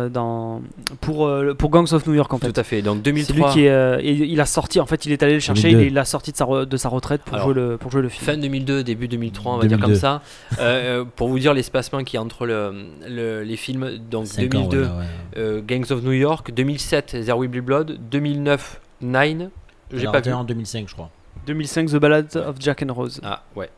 Dans 0.10 0.62
pour 1.02 1.28
euh, 1.28 1.54
pour 1.54 1.70
Gangs 1.72 1.92
of 1.92 2.08
New 2.08 2.14
York 2.14 2.32
en 2.34 2.38
fait. 2.38 2.54
Tout 2.54 2.58
à 2.60 2.64
fait. 2.64 2.82
Donc 2.82 3.02
C'est 3.04 3.12
lui 3.12 3.24
2003, 3.26 3.52
qui 3.52 3.66
est, 3.66 3.70
euh, 3.70 4.00
et 4.02 4.12
il 4.14 4.40
a 4.40 4.46
sorti 4.46 4.80
en 4.80 4.86
fait, 4.86 5.06
il 5.06 5.12
est 5.12 5.22
allé 5.24 5.34
le 5.34 5.40
chercher, 5.42 5.72
2002. 5.72 5.88
il 5.88 5.94
l'a 5.94 6.06
sorti 6.06 6.32
de 6.32 6.38
sa 6.38 6.46
re- 6.46 6.66
de 6.66 6.78
sa 6.78 6.88
retraite 6.88 7.22
pour 7.24 7.34
Alors, 7.36 7.48
jouer 7.48 7.56
le 7.56 7.78
pour 7.78 7.92
jouer 7.92 8.02
le 8.02 8.08
film. 8.08 8.26
fin 8.26 8.38
2002, 8.38 8.82
début 8.86 9.10
2003, 9.10 9.56
on 9.56 9.58
va 9.58 9.68
dire 9.68 9.78
2002. 9.78 9.86
comme 9.88 10.00
ça. 10.00 10.22
Euh, 10.60 11.02
euh, 11.02 11.06
pour 11.18 11.28
vous 11.28 11.38
dire 11.40 11.54
l'espacement 11.54 12.04
qui 12.06 12.16
est 12.16 12.20
entre 12.20 12.46
le, 12.46 12.74
le- 13.10 13.44
les 13.44 13.58
films, 13.58 13.98
donc 14.10 14.28
Cinq 14.28 14.44
ans, 14.56 14.68
2002, 14.68 14.82
ouais, 14.84 14.88
ouais. 14.88 14.92
euh, 15.38 15.62
Gangs 15.68 15.92
of 15.92 16.02
New 16.04 16.14
York, 16.14 16.52
2007, 16.54 17.18
There 17.26 17.38
Will 17.38 17.50
Be 17.50 17.58
Blood, 17.60 17.98
2009, 18.10 18.80
Nine. 19.02 19.50
J'ai 19.92 20.02
Il 20.04 20.08
a 20.08 20.12
pas 20.12 20.22
vu. 20.22 20.34
en 20.34 20.44
2005, 20.44 20.90
je 20.90 20.94
crois. 20.94 21.10
2005 21.46 21.90
The 21.90 21.96
Ballad 21.96 22.36
of 22.36 22.56
Jack 22.60 22.84
and 22.84 22.94
Rose. 22.94 23.22
Ah 23.24 23.44
ouais. 23.56 23.70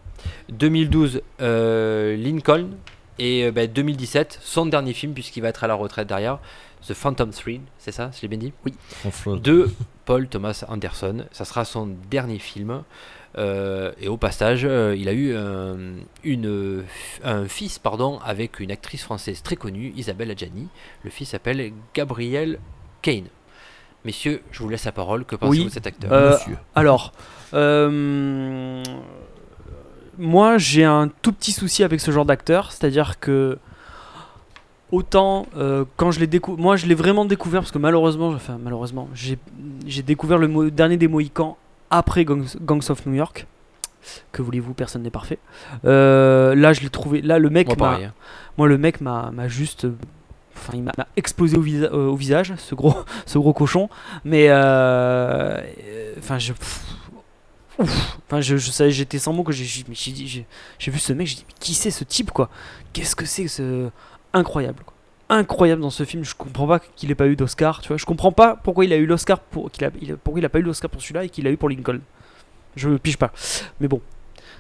2012, 0.49 1.21
euh, 1.41 2.15
Lincoln. 2.17 2.69
Et 3.19 3.43
euh, 3.45 3.51
ben, 3.51 3.69
2017, 3.71 4.39
son 4.41 4.65
dernier 4.65 4.93
film, 4.93 5.13
puisqu'il 5.13 5.41
va 5.41 5.49
être 5.49 5.63
à 5.63 5.67
la 5.67 5.75
retraite 5.75 6.07
derrière, 6.07 6.39
The 6.87 6.93
Phantom 6.93 7.31
Thread, 7.31 7.61
c'est 7.77 7.91
ça, 7.91 8.11
je 8.15 8.21
l'ai 8.21 8.29
bien 8.29 8.37
dit? 8.37 8.53
Flotte. 9.11 9.41
De 9.41 9.69
Paul 10.05 10.27
Thomas 10.29 10.63
Anderson. 10.69 11.25
Ça 11.31 11.43
sera 11.43 11.65
son 11.65 11.95
dernier 12.09 12.39
film. 12.39 12.83
Euh, 13.37 13.91
et 13.99 14.07
au 14.07 14.15
passage, 14.17 14.61
euh, 14.65 14.95
il 14.97 15.07
a 15.09 15.13
eu 15.13 15.35
un, 15.35 15.77
une, 16.23 16.83
un 17.23 17.45
fils 17.47 17.77
pardon, 17.77 18.19
avec 18.25 18.59
une 18.61 18.71
actrice 18.71 19.03
française 19.03 19.43
très 19.43 19.57
connue, 19.57 19.93
Isabelle 19.97 20.31
Adjani. 20.31 20.67
Le 21.03 21.09
fils 21.09 21.29
s'appelle 21.29 21.73
Gabriel 21.93 22.59
Kane. 23.01 23.27
Messieurs, 24.05 24.41
je 24.51 24.59
vous 24.63 24.69
laisse 24.69 24.85
la 24.85 24.91
parole. 24.91 25.25
Que 25.25 25.35
pensez-vous 25.35 25.63
Oui. 25.63 25.67
de 25.69 25.73
cet 25.73 25.85
acteur 25.87 26.11
Euh, 26.13 26.31
Monsieur. 26.33 26.57
Alors, 26.75 27.11
euh, 27.53 28.83
moi 30.17 30.57
j'ai 30.57 30.83
un 30.85 31.09
tout 31.21 31.31
petit 31.33 31.51
souci 31.51 31.83
avec 31.83 31.99
ce 31.99 32.11
genre 32.11 32.25
d'acteur, 32.25 32.71
c'est-à-dire 32.71 33.19
que 33.19 33.57
autant 34.91 35.45
euh, 35.57 35.85
quand 35.97 36.11
je 36.11 36.19
l'ai 36.19 36.27
découvert, 36.27 36.61
moi 36.61 36.75
je 36.75 36.85
l'ai 36.85 36.95
vraiment 36.95 37.25
découvert 37.25 37.61
parce 37.61 37.71
que 37.71 37.77
malheureusement, 37.77 38.29
enfin 38.29 38.57
malheureusement, 38.61 39.09
j'ai 39.13 40.01
découvert 40.03 40.37
le 40.37 40.47
mo- 40.47 40.69
dernier 40.69 40.97
des 40.97 41.07
Mohicans 41.07 41.57
après 41.89 42.23
Gangs, 42.25 42.45
Gangs 42.61 42.89
of 42.89 43.05
New 43.05 43.13
York. 43.13 43.47
Que 44.31 44.41
voulez-vous, 44.41 44.73
personne 44.73 45.03
n'est 45.03 45.09
parfait. 45.09 45.39
Euh, 45.83 46.55
là, 46.55 46.71
je 46.71 46.79
l'ai 46.81 46.89
trouvé. 46.89 47.21
Là, 47.21 47.37
le 47.37 47.49
mec 47.49 47.67
Moi, 47.77 47.89
m'a- 47.91 47.97
hein. 48.05 48.13
moi, 48.57 48.67
le 48.69 48.77
mec 48.77 49.01
m'a 49.01 49.29
juste. 49.47 49.87
Enfin, 50.61 50.73
il 50.75 50.83
m'a 50.83 50.93
explosé 51.15 51.57
euh, 51.57 52.07
au 52.07 52.15
visage, 52.15 52.53
ce 52.57 52.75
gros, 52.75 52.95
ce 53.25 53.37
gros 53.37 53.53
cochon. 53.53 53.89
Mais. 54.23 54.47
euh, 54.49 55.59
euh, 55.83 56.13
Enfin, 56.17 56.37
je. 56.39 56.53
pff, 56.53 56.83
ouf. 57.79 58.17
Enfin, 58.27 58.41
je, 58.41 58.57
je 58.57 58.71
savais, 58.71 58.91
j'étais 58.91 59.19
sans 59.19 59.33
mots 59.33 59.43
que 59.43 59.51
j'ai 59.53 59.63
vu 59.63 59.69
ce 60.99 61.13
mec, 61.13 61.27
j'ai 61.27 61.35
dit, 61.35 61.45
mais 61.47 61.55
qui 61.59 61.73
c'est 61.73 61.91
ce 61.91 62.03
type, 62.03 62.31
quoi? 62.31 62.49
Qu'est-ce 62.93 63.15
que 63.15 63.25
c'est 63.25 63.47
ce. 63.47 63.89
Incroyable, 64.33 64.83
quoi? 64.85 64.93
Incroyable 65.29 65.81
dans 65.81 65.89
ce 65.89 66.03
film. 66.05 66.23
Je 66.23 66.35
comprends 66.35 66.67
pas 66.67 66.79
qu'il 66.79 67.11
ait 67.11 67.15
pas 67.15 67.27
eu 67.27 67.35
d'Oscar, 67.35 67.81
tu 67.81 67.89
vois. 67.89 67.97
Je 67.97 68.05
comprends 68.05 68.31
pas 68.31 68.55
pourquoi 68.55 68.85
il 68.85 68.93
a 68.93 68.97
eu 68.97 69.05
l'Oscar 69.05 69.39
pour. 69.39 69.71
qu'il 69.71 69.85
a, 69.85 69.91
pourquoi 70.23 70.39
il 70.39 70.45
a 70.45 70.49
pas 70.49 70.59
eu 70.59 70.63
l'Oscar 70.63 70.89
pour 70.89 71.01
celui-là 71.01 71.23
et 71.25 71.29
qu'il 71.29 71.47
a 71.47 71.51
eu 71.51 71.57
pour 71.57 71.69
Lincoln. 71.69 71.99
Je 72.75 72.89
pige 72.97 73.17
pas. 73.17 73.31
Mais 73.79 73.87
bon, 73.87 74.01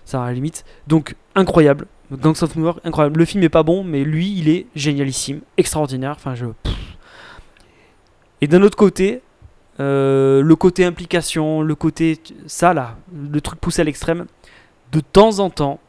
ça 0.09 0.23
à 0.23 0.27
la 0.27 0.33
limite. 0.33 0.65
Donc, 0.87 1.15
incroyable. 1.35 1.87
Gangs 2.11 2.41
of 2.41 2.55
New 2.55 2.63
York, 2.65 2.79
incroyable. 2.83 3.19
Le 3.19 3.25
film 3.25 3.43
est 3.43 3.49
pas 3.49 3.61
bon, 3.63 3.83
mais 3.83 4.03
lui, 4.03 4.33
il 4.35 4.49
est 4.49 4.65
génialissime, 4.75 5.41
extraordinaire. 5.57 6.13
Enfin, 6.17 6.33
je. 6.35 6.47
pff. 6.63 6.73
Et 8.41 8.47
d'un 8.47 8.61
autre 8.63 8.77
côté, 8.77 9.21
euh, 9.79 10.41
le 10.41 10.55
côté 10.55 10.85
implication, 10.85 11.61
le 11.61 11.75
côté. 11.75 12.19
Ça, 12.47 12.73
là, 12.73 12.95
le 13.13 13.39
truc 13.41 13.59
poussé 13.59 13.81
à 13.81 13.85
l'extrême, 13.85 14.25
de 14.91 14.99
temps 15.01 15.39
en 15.39 15.49
temps, 15.49 15.79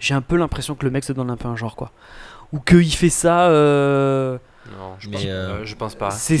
j'ai 0.00 0.14
un 0.14 0.22
peu 0.22 0.36
l'impression 0.36 0.74
que 0.74 0.84
le 0.84 0.90
mec 0.90 1.04
se 1.04 1.12
donne 1.12 1.30
un 1.30 1.36
peu 1.36 1.48
un 1.48 1.56
genre, 1.56 1.76
quoi. 1.76 1.92
Ou 2.52 2.58
qu'il 2.60 2.92
fait 2.92 3.08
ça. 3.08 3.48
euh, 3.48 4.38
Non, 4.78 4.94
je, 4.98 5.08
Mais, 5.08 5.16
pense, 5.16 5.24
euh, 5.26 5.28
euh, 5.28 5.64
je 5.64 5.74
pense 5.76 5.94
pas. 5.94 6.10
c'est 6.10 6.36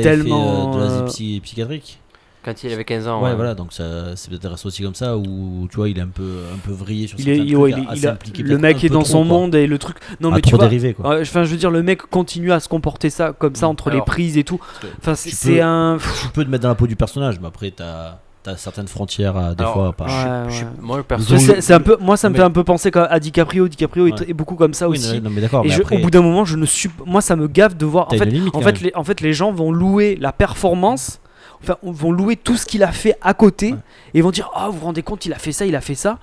tellement. 0.00 0.72
fait 0.72 0.78
euh, 0.78 0.80
de 0.80 0.84
la 0.86 0.90
euh, 1.02 1.06
psy- 1.06 1.40
psychiatrique 1.42 2.00
Quand 2.46 2.62
il 2.62 2.72
avait 2.72 2.84
15 2.84 3.08
ans. 3.08 3.20
Ouais, 3.22 3.30
ouais. 3.30 3.34
voilà, 3.34 3.54
donc 3.56 3.72
ça, 3.72 4.14
c'est 4.16 4.30
peut-être 4.30 4.64
aussi 4.64 4.82
comme 4.82 4.94
ça 4.94 5.16
où 5.18 5.66
tu 5.68 5.76
vois, 5.76 5.88
il 5.88 5.98
est 5.98 6.02
un 6.02 6.06
peu, 6.06 6.22
un 6.54 6.58
peu 6.58 6.70
vrillé 6.72 7.08
sur 7.08 7.18
Il 7.18 7.28
est, 7.28 7.34
certains 7.38 7.48
il- 7.50 7.56
ouais, 7.56 7.72
trucs, 7.72 7.84
il 7.96 8.06
a- 8.06 8.16
le 8.44 8.58
mec 8.58 8.84
est 8.84 8.88
dans 8.88 9.00
trop, 9.02 9.10
son 9.10 9.18
quoi. 9.26 9.36
monde 9.36 9.54
et 9.56 9.66
le 9.66 9.78
truc. 9.78 9.96
Non, 10.20 10.30
À 10.30 10.36
mais 10.36 10.40
tu 10.42 10.50
trop 10.50 10.58
vois. 10.58 10.66
dérivé, 10.66 10.94
quoi. 10.94 11.18
Enfin, 11.20 11.42
je 11.42 11.50
veux 11.50 11.56
dire, 11.56 11.72
le 11.72 11.82
mec 11.82 12.02
continue 12.02 12.52
à 12.52 12.60
se 12.60 12.68
comporter 12.68 13.10
ça 13.10 13.32
comme 13.36 13.56
ça 13.56 13.66
entre 13.68 13.90
les 13.90 14.00
prises 14.00 14.38
et 14.38 14.44
tout. 14.44 14.60
Enfin, 15.00 15.14
c'est 15.16 15.60
un. 15.60 15.98
Tu 16.22 16.28
peux 16.28 16.44
te 16.44 16.48
mettre 16.50 16.62
dans 16.62 16.68
la 16.68 16.76
peau 16.76 16.86
du 16.86 16.94
personnage, 16.96 17.40
mais 17.40 17.48
après, 17.48 17.72
t'as 17.72 18.18
as 18.48 18.56
certaines 18.56 18.86
frontières 18.86 19.36
à 19.36 19.56
des 19.56 19.62
Alors, 19.64 19.72
fois. 19.74 19.92
Pas... 19.92 20.04
Ouais, 20.04 20.50
Je 20.50 20.54
suis- 20.54 20.64
ouais. 20.66 20.70
Moi, 20.80 21.02
C'est 21.58 21.74
un 21.74 21.80
peu, 21.80 21.96
moi, 22.00 22.16
ça 22.16 22.28
me 22.28 22.34
mais- 22.34 22.38
fait 22.38 22.44
un 22.44 22.50
peu 22.52 22.62
penser 22.62 22.92
qu'à- 22.92 23.06
à 23.06 23.18
DiCaprio. 23.18 23.66
DiCaprio 23.66 24.06
est- 24.06 24.12
Ouais. 24.20 24.30
est, 24.30 24.34
beaucoup 24.34 24.54
comme 24.54 24.72
ça 24.72 24.88
Oui, 24.88 24.98
aussi. 24.98 25.16
non, 25.16 25.22
non, 25.22 25.30
mais 25.34 25.40
d'accord, 25.40 25.64
Et 25.64 25.68
mais 25.68 25.74
je- 25.74 25.80
après, 25.82 25.96
au 25.96 25.98
bout 25.98 26.12
d'un 26.12 26.22
moment, 26.22 26.44
je 26.44 26.56
ne 26.56 26.64
suis, 26.64 26.88
moi, 27.06 27.20
ça 27.20 27.34
me 27.34 27.48
gave 27.48 27.76
de 27.76 27.84
voir. 27.84 28.04
En 28.06 28.10
t'as 28.10 28.18
fait, 28.18 28.24
une 28.26 28.30
limite, 28.30 28.54
en 28.54 28.60
fait, 28.60 28.80
les, 28.80 28.92
en 28.94 29.02
fait, 29.02 29.20
les 29.20 29.32
gens 29.32 29.50
vont 29.50 29.72
louer 29.72 30.16
la 30.20 30.30
performance. 30.30 31.18
Enfin, 31.62 31.76
vont 31.82 32.12
louer 32.12 32.36
tout 32.36 32.56
ce 32.56 32.66
qu'il 32.66 32.82
a 32.82 32.92
fait 32.92 33.16
à 33.22 33.34
côté 33.34 33.72
Ouais. 33.72 33.78
et 34.14 34.20
vont 34.22 34.30
dire 34.30 34.50
ah 34.54 34.68
vous 34.70 34.78
vous 34.78 34.84
rendez 34.86 35.02
compte 35.02 35.24
il 35.26 35.32
a 35.32 35.38
fait 35.38 35.52
ça 35.52 35.66
il 35.66 35.74
a 35.76 35.80
fait 35.80 35.94
ça 35.94 36.18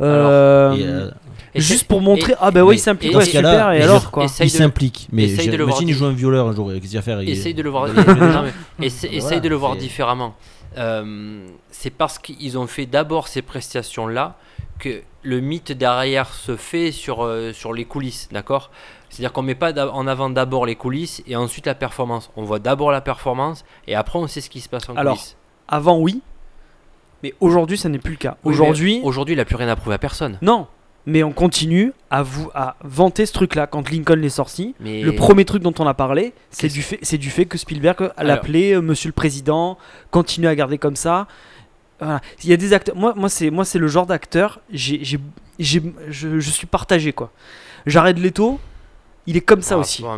Euh, 0.00 0.72
Et, 0.74 0.82
euh, 0.84 1.10
Et 1.56 1.60
juste 1.60 1.88
pour 1.88 2.00
montrer 2.00 2.32
et- 2.32 2.36
ah 2.40 2.50
bah 2.52 2.62
oui 2.64 2.76
il 2.76 2.78
s'implique 2.78 3.16
ouais, 3.16 3.24
super 3.24 3.72
et 3.72 3.80
et 3.80 3.82
alors 3.82 4.10
quoi 4.12 4.24
essaye 4.24 4.46
il 4.46 4.52
de- 4.52 4.56
s'implique, 4.58 5.08
mais 5.12 5.26
imagine 5.26 5.88
il 5.88 5.94
joue 5.94 6.04
un 6.06 6.12
violeur 6.12 6.46
un 6.48 6.54
jour, 6.54 6.68
qu'est-ce 6.72 6.86
qu'il 6.86 6.96
va 6.96 7.02
faire 7.02 7.20
il- 7.22 7.30
Essaye 7.30 7.54
de 7.54 7.62
le 7.62 7.70
voir, 7.70 7.86
essaye 8.82 9.40
de 9.40 9.48
le 9.48 9.56
voir 9.56 9.74
différemment. 9.76 10.34
Euh, 10.76 11.48
c'est 11.70 11.90
parce 11.90 12.18
qu'ils 12.18 12.58
ont 12.58 12.66
fait 12.66 12.86
d'abord 12.86 13.28
ces 13.28 13.42
prestations-là 13.42 14.36
que 14.78 15.02
le 15.22 15.40
mythe 15.40 15.72
derrière 15.72 16.32
se 16.32 16.56
fait 16.56 16.92
sur, 16.92 17.24
euh, 17.24 17.52
sur 17.52 17.72
les 17.72 17.84
coulisses, 17.84 18.28
d'accord? 18.30 18.70
C'est-à-dire 19.08 19.32
qu'on 19.32 19.42
met 19.42 19.54
pas 19.54 19.72
en 19.90 20.06
avant 20.06 20.30
d'abord 20.30 20.66
les 20.66 20.76
coulisses 20.76 21.22
et 21.26 21.34
ensuite 21.36 21.66
la 21.66 21.74
performance. 21.74 22.30
On 22.36 22.44
voit 22.44 22.58
d'abord 22.58 22.90
la 22.92 23.00
performance 23.00 23.64
et 23.86 23.94
après 23.94 24.18
on 24.18 24.26
sait 24.26 24.40
ce 24.40 24.50
qui 24.50 24.60
se 24.60 24.68
passe 24.68 24.88
en 24.88 24.94
Alors, 24.96 25.14
coulisses. 25.14 25.36
avant 25.66 25.98
oui 25.98 26.22
mais 27.24 27.34
aujourd'hui 27.40 27.76
ça 27.78 27.88
n'est 27.88 27.98
plus 27.98 28.12
le 28.12 28.18
cas 28.18 28.36
Oui, 28.44 28.52
aujourd'hui 28.54 29.00
aujourd'hui, 29.02 29.34
il 29.34 29.40
a 29.40 29.44
plus 29.44 29.56
rien 29.56 29.68
à 29.68 29.74
prouver 29.76 29.94
à 29.94 29.98
personne. 29.98 30.38
non 30.42 30.68
mais 31.08 31.22
on 31.24 31.32
continue 31.32 31.92
à 32.10 32.22
vous 32.22 32.50
à 32.54 32.76
vanter 32.84 33.24
ce 33.26 33.32
truc 33.32 33.54
là 33.54 33.66
quand 33.66 33.90
Lincoln 33.90 34.22
est 34.22 34.28
sorti 34.28 34.74
Mais 34.78 35.02
Le 35.02 35.14
premier 35.14 35.44
truc 35.44 35.62
dont 35.62 35.74
on 35.78 35.86
a 35.86 35.94
parlé, 35.94 36.34
c'est 36.50 36.68
du 36.68 36.82
fait, 36.82 36.98
c'est 37.02 37.18
du 37.18 37.30
fait 37.30 37.46
que 37.46 37.56
Spielberg 37.58 38.12
l'appelait 38.22 38.74
euh, 38.74 38.82
Monsieur 38.82 39.08
le 39.08 39.12
Président, 39.14 39.78
continue 40.10 40.46
à 40.46 40.54
garder 40.54 40.76
comme 40.78 40.96
ça. 40.96 41.26
Voilà. 41.98 42.20
Il 42.44 42.50
y 42.50 42.52
a 42.52 42.56
des 42.56 42.72
acteurs. 42.74 42.94
Moi, 42.94 43.14
moi 43.16 43.28
c'est 43.28 43.50
moi 43.50 43.64
c'est 43.64 43.78
le 43.78 43.88
genre 43.88 44.06
d'acteur. 44.06 44.60
J'ai, 44.70 45.00
j'ai, 45.02 45.18
j'ai- 45.58 45.82
je, 46.10 46.38
je 46.38 46.50
suis 46.50 46.66
partagé 46.66 47.12
quoi. 47.12 47.32
Jared 47.86 48.18
Leto, 48.18 48.60
il 49.26 49.36
est 49.36 49.40
comme 49.40 49.62
ça 49.62 49.74
Ah, 49.76 49.78
aussi. 49.78 50.02
ouais, 50.04 50.08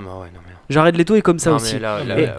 Jared 0.68 0.96
Leto 0.96 1.14
est 1.14 1.22
comme 1.22 1.38
ça 1.38 1.50
non, 1.50 1.56
aussi. 1.56 1.78
là, 1.78 2.04
là, 2.04 2.18
Et- 2.18 2.26
là. 2.26 2.36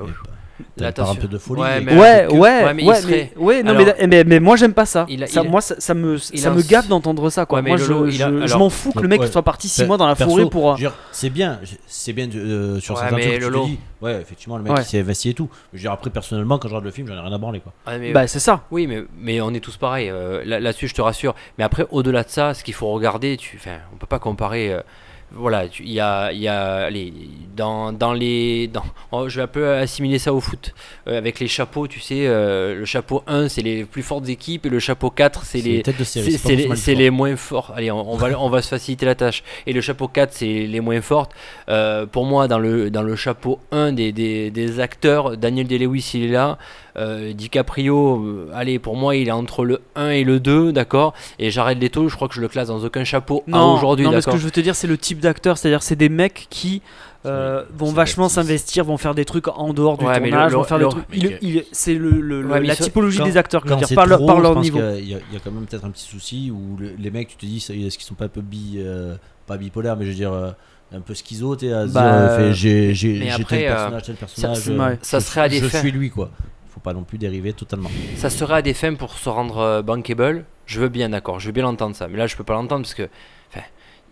Là, 0.78 0.92
part 0.94 1.12
un 1.12 1.16
peu 1.16 1.28
de 1.28 1.38
folie. 1.38 1.62
Ouais, 1.62 1.82
mais- 1.82 1.96
Ouais, 1.98 2.26
que- 2.30 2.34
ouais, 2.34 2.40
ouais, 2.40 2.74
mais 2.74 2.84
il 2.84 2.88
ouais, 2.88 2.96
serait- 3.02 3.32
mais, 3.36 3.44
ouais, 3.44 3.62
non, 3.64 3.72
Alors- 3.72 3.94
mais, 4.00 4.08
mais, 4.08 4.24
mais 4.24 4.40
moi 4.40 4.56
j'aime 4.56 4.74
pas 4.74 4.86
ça. 4.86 5.06
Il 5.10 5.22
a- 5.24 5.28
ça 5.28 5.42
il 5.42 5.48
a- 5.48 5.50
moi, 5.50 5.60
ça, 5.60 5.76
ça 5.80 5.94
me, 5.94 6.18
ça 6.18 6.50
me 6.50 6.60
un- 6.60 6.62
gave 6.62 6.88
d'entendre 6.88 7.30
ça. 7.30 7.46
Quoi. 7.46 7.62
Moi, 7.62 7.76
je, 7.78 7.86
Lolo, 7.92 8.08
il 8.08 8.24
a- 8.24 8.30
je- 8.30 8.38
je 8.38 8.44
alors- 8.46 8.60
m'en 8.60 8.70
fous 8.70 8.92
que 8.94 9.00
le 9.02 9.08
mec 9.10 9.20
ouais. 9.22 9.28
soit 9.28 9.42
parti 9.44 9.68
6 9.68 9.82
Pe- 9.82 9.88
mois 9.88 9.98
dans 9.98 10.08
la 10.08 10.16
perso, 10.16 10.32
forêt 10.38 10.50
pour. 10.50 10.72
euh, 10.74 10.90
C'est 11.12 11.30
bien, 11.30 11.60
c'est 11.88 12.14
bien 12.14 12.30
euh, 12.34 12.80
sur 12.80 12.96
Ouais, 12.96 13.02
certains 13.02 13.18
trucs 13.18 13.28
que 13.30 13.34
tu 13.36 13.40
te 13.40 13.44
Lolo. 13.46 13.66
dis. 13.66 13.80
Ouais, 14.02 14.20
effectivement, 14.22 14.58
le 14.58 14.64
mec 14.64 14.74
Ouais. 14.74 14.82
il 14.82 14.86
s'est 14.86 15.00
investi 15.00 15.30
et 15.30 15.34
tout. 15.34 15.50
Je 15.74 15.78
veux 15.78 15.82
dire, 15.82 15.92
après, 15.92 16.10
personnellement, 16.10 16.58
quand 16.58 16.68
je 16.70 16.74
regarde 16.74 16.86
le 16.86 16.92
film, 16.92 17.06
j'en 17.08 17.16
ai 17.16 17.20
rien 17.20 17.34
à 17.34 17.38
branler 17.38 17.60
quoi. 17.60 17.74
Ah, 17.86 17.98
mais- 17.98 18.14
Bah 18.14 18.26
c'est 18.28 18.40
ça. 18.40 18.64
Oui, 18.72 18.88
mais, 18.88 19.04
mais 19.20 19.42
on 19.42 19.54
est 19.54 19.60
tous 19.60 19.76
pareils. 19.78 20.10
euh, 20.10 20.42
là- 20.46 20.60
Là-dessus, 20.62 20.88
je 20.88 20.94
te 20.96 21.02
rassure. 21.02 21.36
Mais 21.58 21.64
après, 21.66 21.86
au-delà 21.92 22.24
de 22.24 22.30
ça, 22.30 22.54
ce 22.54 22.64
qu'il 22.64 22.74
faut 22.74 22.88
regarder, 22.92 23.36
tu, 23.38 23.58
enfin, 23.58 23.78
on 23.94 23.98
peut 23.98 24.08
pas 24.08 24.20
comparer. 24.20 24.74
Voilà, 25.34 25.66
il 25.80 25.92
y 25.92 26.00
a, 26.00 26.32
il 26.32 26.40
y 26.40 26.48
a 26.48 26.86
allez, 26.86 27.14
dans, 27.56 27.94
dans 27.94 28.14
les. 28.14 28.68
Dans, 28.68 28.84
oh, 29.12 29.30
je 29.30 29.38
vais 29.38 29.44
un 29.44 29.48
peu 29.48 29.74
assimiler 29.74 30.20
ça 30.20 30.34
au 30.34 30.42
foot. 30.42 30.74
Euh, 31.08 31.18
avec 31.18 31.40
les 31.40 31.48
chapeaux, 31.48 31.88
tu 31.88 32.00
sais, 32.00 32.28
euh, 32.28 32.80
le 32.80 32.86
chapeau 32.86 33.24
1, 33.28 33.48
c'est 33.48 33.62
les 33.62 33.86
plus 33.86 34.04
fortes 34.04 34.28
équipes, 34.28 34.66
et 34.66 34.70
le 34.70 34.80
chapeau 34.80 35.10
4, 35.10 35.46
c'est 35.46 35.62
les. 35.62 35.84
les, 36.56 36.68
les 36.96 37.10
moins 37.10 37.36
forts. 37.36 37.72
Allez, 37.76 37.92
on, 37.92 38.12
on 38.12 38.18
va, 38.18 38.40
on 38.40 38.50
va 38.50 38.62
se 38.62 38.68
faciliter 38.68 39.06
la 39.06 39.16
tâche. 39.16 39.44
Et 39.68 39.74
le 39.74 39.82
chapeau 39.82 40.08
4, 40.08 40.34
c'est 40.34 40.68
les 40.68 40.80
moins 40.82 41.02
fortes. 41.02 41.32
Euh, 41.70 42.06
pour 42.06 42.26
moi, 42.26 42.48
dans 42.48 42.60
le, 42.60 42.90
dans 42.90 43.04
le 43.04 43.16
chapeau 43.16 43.60
1 43.72 43.94
des, 43.94 44.12
des, 44.12 44.52
des 44.52 44.80
acteurs, 44.80 45.38
Daniel 45.38 45.68
Day-Lewis, 45.68 46.12
il 46.16 46.26
est 46.26 46.28
là. 46.30 46.58
Euh, 46.98 47.32
DiCaprio, 47.32 48.18
euh, 48.18 48.52
allez, 48.54 48.78
pour 48.78 48.98
moi, 48.98 49.16
il 49.16 49.30
est 49.30 49.32
entre 49.32 49.64
le 49.64 49.82
1 49.96 50.10
et 50.10 50.24
le 50.24 50.40
2, 50.40 50.74
d'accord? 50.74 51.14
Et 51.40 51.50
Jared 51.50 51.82
Leto, 51.82 52.10
je 52.10 52.16
crois 52.16 52.28
que 52.28 52.34
je 52.36 52.42
le 52.42 52.50
classe 52.50 52.68
dans 52.68 52.84
aucun 52.84 53.06
chapeau 53.06 53.44
Non, 53.48 53.76
aujourd'hui, 53.76 54.06
non 54.06 54.12
mais 54.12 54.22
ce 54.22 54.30
que 54.30 54.38
je 54.38 54.44
veux 54.44 54.52
te 54.52 54.60
dire, 54.60 54.76
c'est 54.76 54.88
le 54.88 54.98
type 54.98 55.21
d'acteur, 55.22 55.58
c'est-à-dire 55.58 55.82
c'est 55.84 55.96
des 55.96 56.10
mecs 56.10 56.48
qui 56.50 56.82
euh, 57.26 57.64
vont 57.78 57.92
vachement 57.92 58.30
s'investir, 58.30 58.84
vont 58.84 58.98
faire 58.98 59.14
des 59.14 59.26
trucs 59.26 59.48
en 59.48 59.74
dehors 59.74 59.96
du 59.98 60.06
Ouais, 60.06 60.20
tournage, 60.20 60.52
le- 60.52 60.58
vont 60.58 60.64
faire 60.64 60.80
le- 60.80 60.86
des 60.86 60.90
trucs. 60.90 61.06
il- 61.14 61.38
il- 61.44 61.64
c'est 61.72 61.94
le, 61.94 62.44
Ouais, 62.48 62.62
la 62.62 62.76
typologie 62.76 63.20
quand- 63.20 63.26
des 63.26 63.38
acteurs, 63.38 63.62
je 63.62 63.68
veux 63.68 63.74
Quand 63.74 63.78
dire, 63.78 63.88
c'est 63.88 63.94
par, 63.96 64.08
leur- 64.08 64.18
trop, 64.18 64.26
par 64.28 64.38
je 64.38 64.42
leur 64.42 64.54
pense 64.56 64.64
niveau. 64.64 64.80
Il 64.80 65.08
y, 65.08 65.14
a- 65.14 65.20
il 65.30 65.34
y 65.34 65.38
a 65.38 65.40
quand 65.44 65.52
même 65.52 65.66
peut-être 65.68 65.86
un 65.86 65.92
petit 65.92 66.08
souci 66.08 66.50
où 66.52 66.78
le- 66.80 66.96
les 66.98 67.12
mecs, 67.12 67.28
tu 67.28 67.36
te 67.38 67.46
dis, 67.46 67.58
est-ce 67.58 67.70
qu'ils 67.98 68.08
sont 68.08 68.16
pas 68.16 68.26
un 68.26 68.30
peu 68.30 68.42
bi, 68.42 68.78
euh, 68.80 69.16
pas 69.46 69.58
bipolaires, 69.58 69.98
mais 69.98 70.06
je 70.06 70.10
veux 70.10 70.16
dire 70.16 70.34
euh, 70.34 70.50
un 70.96 71.00
peu 71.02 71.14
schizo, 71.14 71.56
se 71.60 71.94
Bah, 71.94 72.52
j'ai 72.54 72.92
tel 73.48 73.66
personnage, 73.68 74.02
tel 74.04 74.16
personnage. 74.16 74.68
ouais. 74.70 74.98
Ça 75.04 75.20
je- 75.20 75.24
serait 75.26 75.42
à 75.42 75.50
des 75.50 75.60
Je 75.60 75.68
fins. 75.68 75.80
suis 75.80 75.92
lui 75.92 76.10
quoi. 76.10 76.32
Faut 76.70 76.80
pas 76.80 76.94
non 76.94 77.04
plus 77.04 77.20
dériver 77.20 77.54
totalement. 77.54 77.92
Ça 78.16 78.32
serait 78.32 78.56
à 78.56 78.62
des 78.64 78.74
fins 78.74 78.96
pour 78.96 79.14
se 79.14 79.30
rendre 79.30 79.84
bankable. 79.84 80.46
Je 80.66 80.80
veux 80.80 80.90
bien, 80.90 81.10
d'accord. 81.10 81.40
Je 81.40 81.46
veux 81.48 81.52
bien 81.52 81.64
l'entendre 81.64 81.96
ça. 81.96 82.08
Mais 82.08 82.18
là, 82.18 82.26
je 82.28 82.36
peux 82.36 82.44
pas 82.46 82.54
l'entendre 82.54 82.82
parce 82.82 82.94
que, 82.96 83.10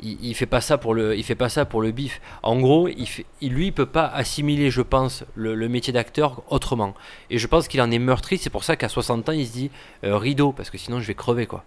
il, 0.01 0.17
il 0.21 0.33
fait 0.33 0.45
pas 0.45 0.61
ça 0.61 0.77
pour 0.77 0.93
le, 0.93 1.17
il 1.17 1.23
fait 1.23 1.35
pas 1.35 1.49
ça 1.49 1.65
pour 1.65 1.81
le 1.81 1.91
bif. 1.91 2.21
En 2.43 2.59
gros, 2.59 2.87
il 2.87 3.53
lui, 3.53 3.67
il 3.67 3.73
peut 3.73 3.85
pas 3.85 4.05
assimiler, 4.07 4.71
je 4.71 4.81
pense, 4.81 5.23
le, 5.35 5.55
le 5.55 5.69
métier 5.69 5.93
d'acteur 5.93 6.43
autrement. 6.49 6.93
Et 7.29 7.37
je 7.37 7.47
pense 7.47 7.67
qu'il 7.67 7.81
en 7.81 7.91
est 7.91 7.99
meurtri. 7.99 8.37
C'est 8.37 8.49
pour 8.49 8.63
ça 8.63 8.75
qu'à 8.75 8.89
60 8.89 9.29
ans, 9.29 9.31
il 9.31 9.47
se 9.47 9.51
dit 9.51 9.71
euh, 10.03 10.17
rideau 10.17 10.51
parce 10.51 10.69
que 10.69 10.77
sinon, 10.77 10.99
je 10.99 11.07
vais 11.07 11.15
crever 11.15 11.45
quoi. 11.45 11.63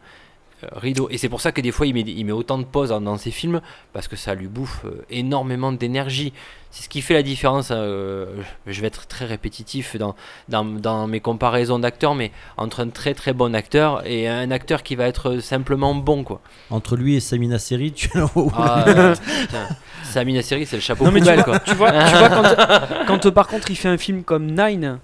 Euh, 0.64 0.68
rideau. 0.78 1.08
Et 1.10 1.18
c'est 1.18 1.28
pour 1.28 1.40
ça 1.40 1.52
que 1.52 1.60
des 1.60 1.72
fois, 1.72 1.86
il 1.86 1.94
met, 1.94 2.00
il 2.02 2.24
met 2.24 2.32
autant 2.32 2.58
de 2.58 2.64
pauses 2.64 2.90
dans, 2.90 3.00
dans 3.00 3.16
ses 3.16 3.30
films 3.30 3.60
parce 3.92 4.08
que 4.08 4.16
ça 4.16 4.34
lui 4.34 4.46
bouffe 4.48 4.84
euh, 4.84 5.04
énormément 5.10 5.72
d'énergie. 5.72 6.32
C'est 6.70 6.84
ce 6.84 6.88
qui 6.88 7.02
fait 7.02 7.14
la 7.14 7.22
différence. 7.22 7.68
euh, 7.70 8.26
je 8.66 8.80
vais 8.80 8.86
être 8.86 9.06
très 9.06 9.24
répétitif 9.26 9.96
dans, 9.96 10.14
dans, 10.48 10.64
dans 10.64 11.06
mes 11.06 11.20
comparaisons 11.20 11.78
d'acteurs, 11.78 12.14
mais 12.14 12.30
entre 12.56 12.80
un 12.80 12.88
très 12.88 13.14
très 13.14 13.32
bon 13.32 13.54
acteur 13.54 14.06
et 14.06 14.28
un 14.28 14.50
acteur 14.50 14.82
qui 14.82 14.94
va 14.96 15.06
être 15.06 15.40
simplement 15.40 15.94
bon 15.94 16.24
quoi. 16.24 16.40
Entre 16.70 16.96
lui 16.96 17.16
et 17.16 17.20
Samina 17.20 17.58
Seri, 17.58 17.92
tu 17.92 18.10
Ah, 18.56 18.84
euh. 18.88 19.14
Samina 20.04 20.42
Seri, 20.42 20.64
c'est 20.66 20.76
le 20.76 20.82
chapeau 20.82 21.04
Non 21.04 21.10
mais 21.10 21.20
tu 21.20 21.26
poubelle 21.26 21.44
vois, 21.44 21.58
quoi. 21.58 21.58
tu 21.60 21.74
vois, 21.74 21.90
tu 21.92 22.16
vois 22.16 22.28
quand, 22.28 23.06
quand, 23.06 23.30
par 23.32 23.48
contre 23.48 23.70
il 23.70 23.76
fait 23.76 23.88
un 23.88 23.98
film 23.98 24.22
comme 24.22 24.46
Nine, 24.46 24.98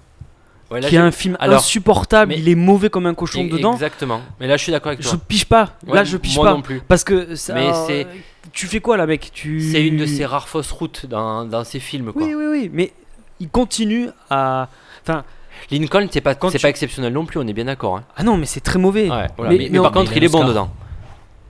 Ouais, 0.71 0.81
là, 0.81 0.87
qui 0.89 0.95
est 0.95 0.99
un 0.99 1.11
film 1.11 1.35
Alors, 1.39 1.57
insupportable, 1.57 2.29
mais- 2.33 2.39
il 2.39 2.47
est 2.47 2.55
mauvais 2.55 2.89
comme 2.89 3.05
un 3.07 3.13
cochon 3.15 3.43
dedans, 3.45 3.73
Exactement. 3.73 4.21
Mais 4.39 4.47
là, 4.47 4.55
je 4.57 4.63
suis 4.63 4.71
d'accord 4.71 4.91
avec 4.91 5.01
je 5.03 5.09
toi. 5.09 5.17
pige 5.27 5.45
pas. 5.45 5.71
Ouais, 5.87 5.95
Là 5.95 6.03
je 6.03 6.17
pige 6.17 6.35
moi 6.35 6.45
pas. 6.45 6.53
non 6.53 6.61
plus. 6.61 6.81
Parce 6.87 7.03
que 7.03 7.35
ça, 7.35 7.53
Mais 7.55 7.71
c'est- 7.87 8.05
euh, 8.05 8.09
tu 8.53 8.67
fais 8.67 8.79
quoi 8.79 8.95
là 8.97 9.07
mec? 9.07 9.31
Tu... 9.33 9.61
C'est 9.61 9.85
une 9.85 9.97
de 9.97 10.05
ces 10.05 10.25
rares 10.25 10.47
fausses 10.47 10.71
routes 10.71 11.05
dans, 11.07 11.43
dans 11.45 11.63
ces 11.63 11.79
films 11.79 12.13
quoi. 12.13 12.21
Oui 12.21 12.33
oui 12.35 12.45
oui, 12.51 12.69
mais 12.71 12.93
il 13.39 13.49
continue 13.49 14.09
à. 14.29 14.69
Enfin, 15.01 15.23
Lincoln, 15.71 16.07
c'est 16.11 16.21
pas, 16.21 16.35
c'est 16.39 16.57
tu- 16.57 16.61
pas 16.61 16.69
exceptionnel 16.69 17.11
non 17.13 17.25
plus, 17.25 17.39
on 17.39 17.47
est 17.47 17.53
bien 17.53 17.65
d'accord. 17.65 17.97
Hein. 17.97 18.03
ah 18.15 18.23
non 18.23 18.37
mais 18.37 18.45
c'est 18.45 18.59
très 18.61 18.79
mauvais. 18.79 19.09
Ouais, 19.09 19.27
voilà. 19.37 19.51
Mais- 19.51 19.57
Mais, 19.57 19.63
mais 19.65 19.69
mais 19.71 19.79
on- 19.79 19.83
par 19.83 19.91
contre, 19.91 20.15
il 20.15 20.23
est 20.23 20.29
bon 20.29 20.45
dedans. 20.45 20.69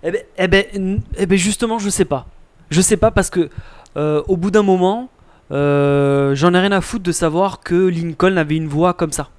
Eh 0.03 0.11
ben, 0.11 0.21
eh 0.37 0.47
ben, 0.47 1.01
eh 1.17 1.25
ben 1.25 1.37
justement, 1.37 1.77
je 1.77 1.89
sais 1.89 2.05
pas. 2.05 2.25
Je 2.69 2.79
sais 2.81 2.95
pas 2.97 3.11
parce 3.11 3.29
que 3.29 3.49
euh, 3.97 4.23
au 4.27 4.37
bout 4.37 4.49
d'un 4.51 4.63
moment, 4.63 5.09
euh, 5.51 6.35
j'en 6.35 6.53
ai 6.53 6.59
rien 6.59 6.71
à 6.71 6.81
foutre 6.81 7.03
de 7.03 7.11
savoir 7.11 7.59
que 7.61 7.75
Lincoln 7.75 8.37
avait 8.37 8.55
une 8.57 8.67
voix 8.67 8.93
comme 8.93 9.11
ça. 9.11 9.29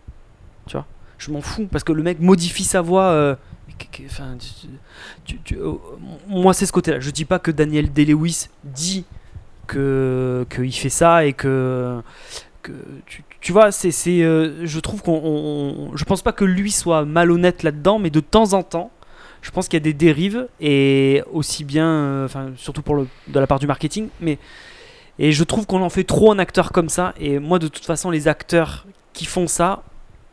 Tu 0.66 0.72
vois 0.76 0.86
Je 1.18 1.30
m'en 1.30 1.40
fous 1.40 1.66
parce 1.70 1.84
que 1.84 1.92
le 1.92 2.02
mec 2.02 2.20
modifie 2.20 2.64
sa 2.64 2.80
voix. 2.80 3.04
euh, 3.04 3.34
euh, 5.52 5.72
moi, 6.28 6.52
c'est 6.54 6.66
ce 6.66 6.72
côté-là. 6.72 7.00
Je 7.00 7.10
dis 7.10 7.24
pas 7.24 7.38
que 7.38 7.50
Daniel 7.50 7.92
Day-Lewis 7.92 8.48
dit 8.64 9.04
que 9.66 10.44
qu'il 10.50 10.72
fait 10.74 10.88
ça 10.88 11.24
et 11.24 11.32
que 11.32 12.00
que 12.62 12.72
tu, 13.40 13.52
vois, 13.52 13.72
c'est, 13.72 13.90
je 13.90 14.80
trouve 14.80 15.00
qu'on, 15.02 15.14
on- 15.24 15.90
on- 15.92 15.96
je 15.96 16.04
pense 16.04 16.20
pas 16.20 16.32
que 16.32 16.44
lui 16.44 16.70
soit 16.70 17.06
malhonnête 17.06 17.62
là-dedans, 17.62 17.98
mais 17.98 18.10
de 18.10 18.20
temps 18.20 18.52
en 18.52 18.62
temps, 18.62 18.90
je 19.40 19.50
pense 19.50 19.66
qu'il 19.68 19.78
y 19.78 19.82
a 19.82 19.84
des 19.84 19.94
dérives 19.94 20.46
et 20.60 21.22
aussi 21.32 21.64
bien, 21.64 22.24
enfin 22.26 22.50
surtout 22.56 22.82
pour 22.82 22.96
le, 22.96 23.06
de 23.28 23.40
la 23.40 23.46
part 23.46 23.58
du 23.60 23.66
marketing, 23.66 24.08
mais 24.20 24.38
et 25.22 25.32
je 25.32 25.44
trouve 25.44 25.66
qu'on 25.66 25.82
en 25.82 25.90
fait 25.90 26.04
trop 26.04 26.32
un 26.32 26.38
acteur 26.38 26.72
comme 26.72 26.88
ça. 26.88 27.12
Et 27.20 27.38
moi, 27.38 27.58
de 27.58 27.68
toute 27.68 27.84
façon, 27.84 28.10
les 28.10 28.26
acteurs 28.26 28.86
qui 29.12 29.26
font 29.26 29.46
ça, 29.46 29.82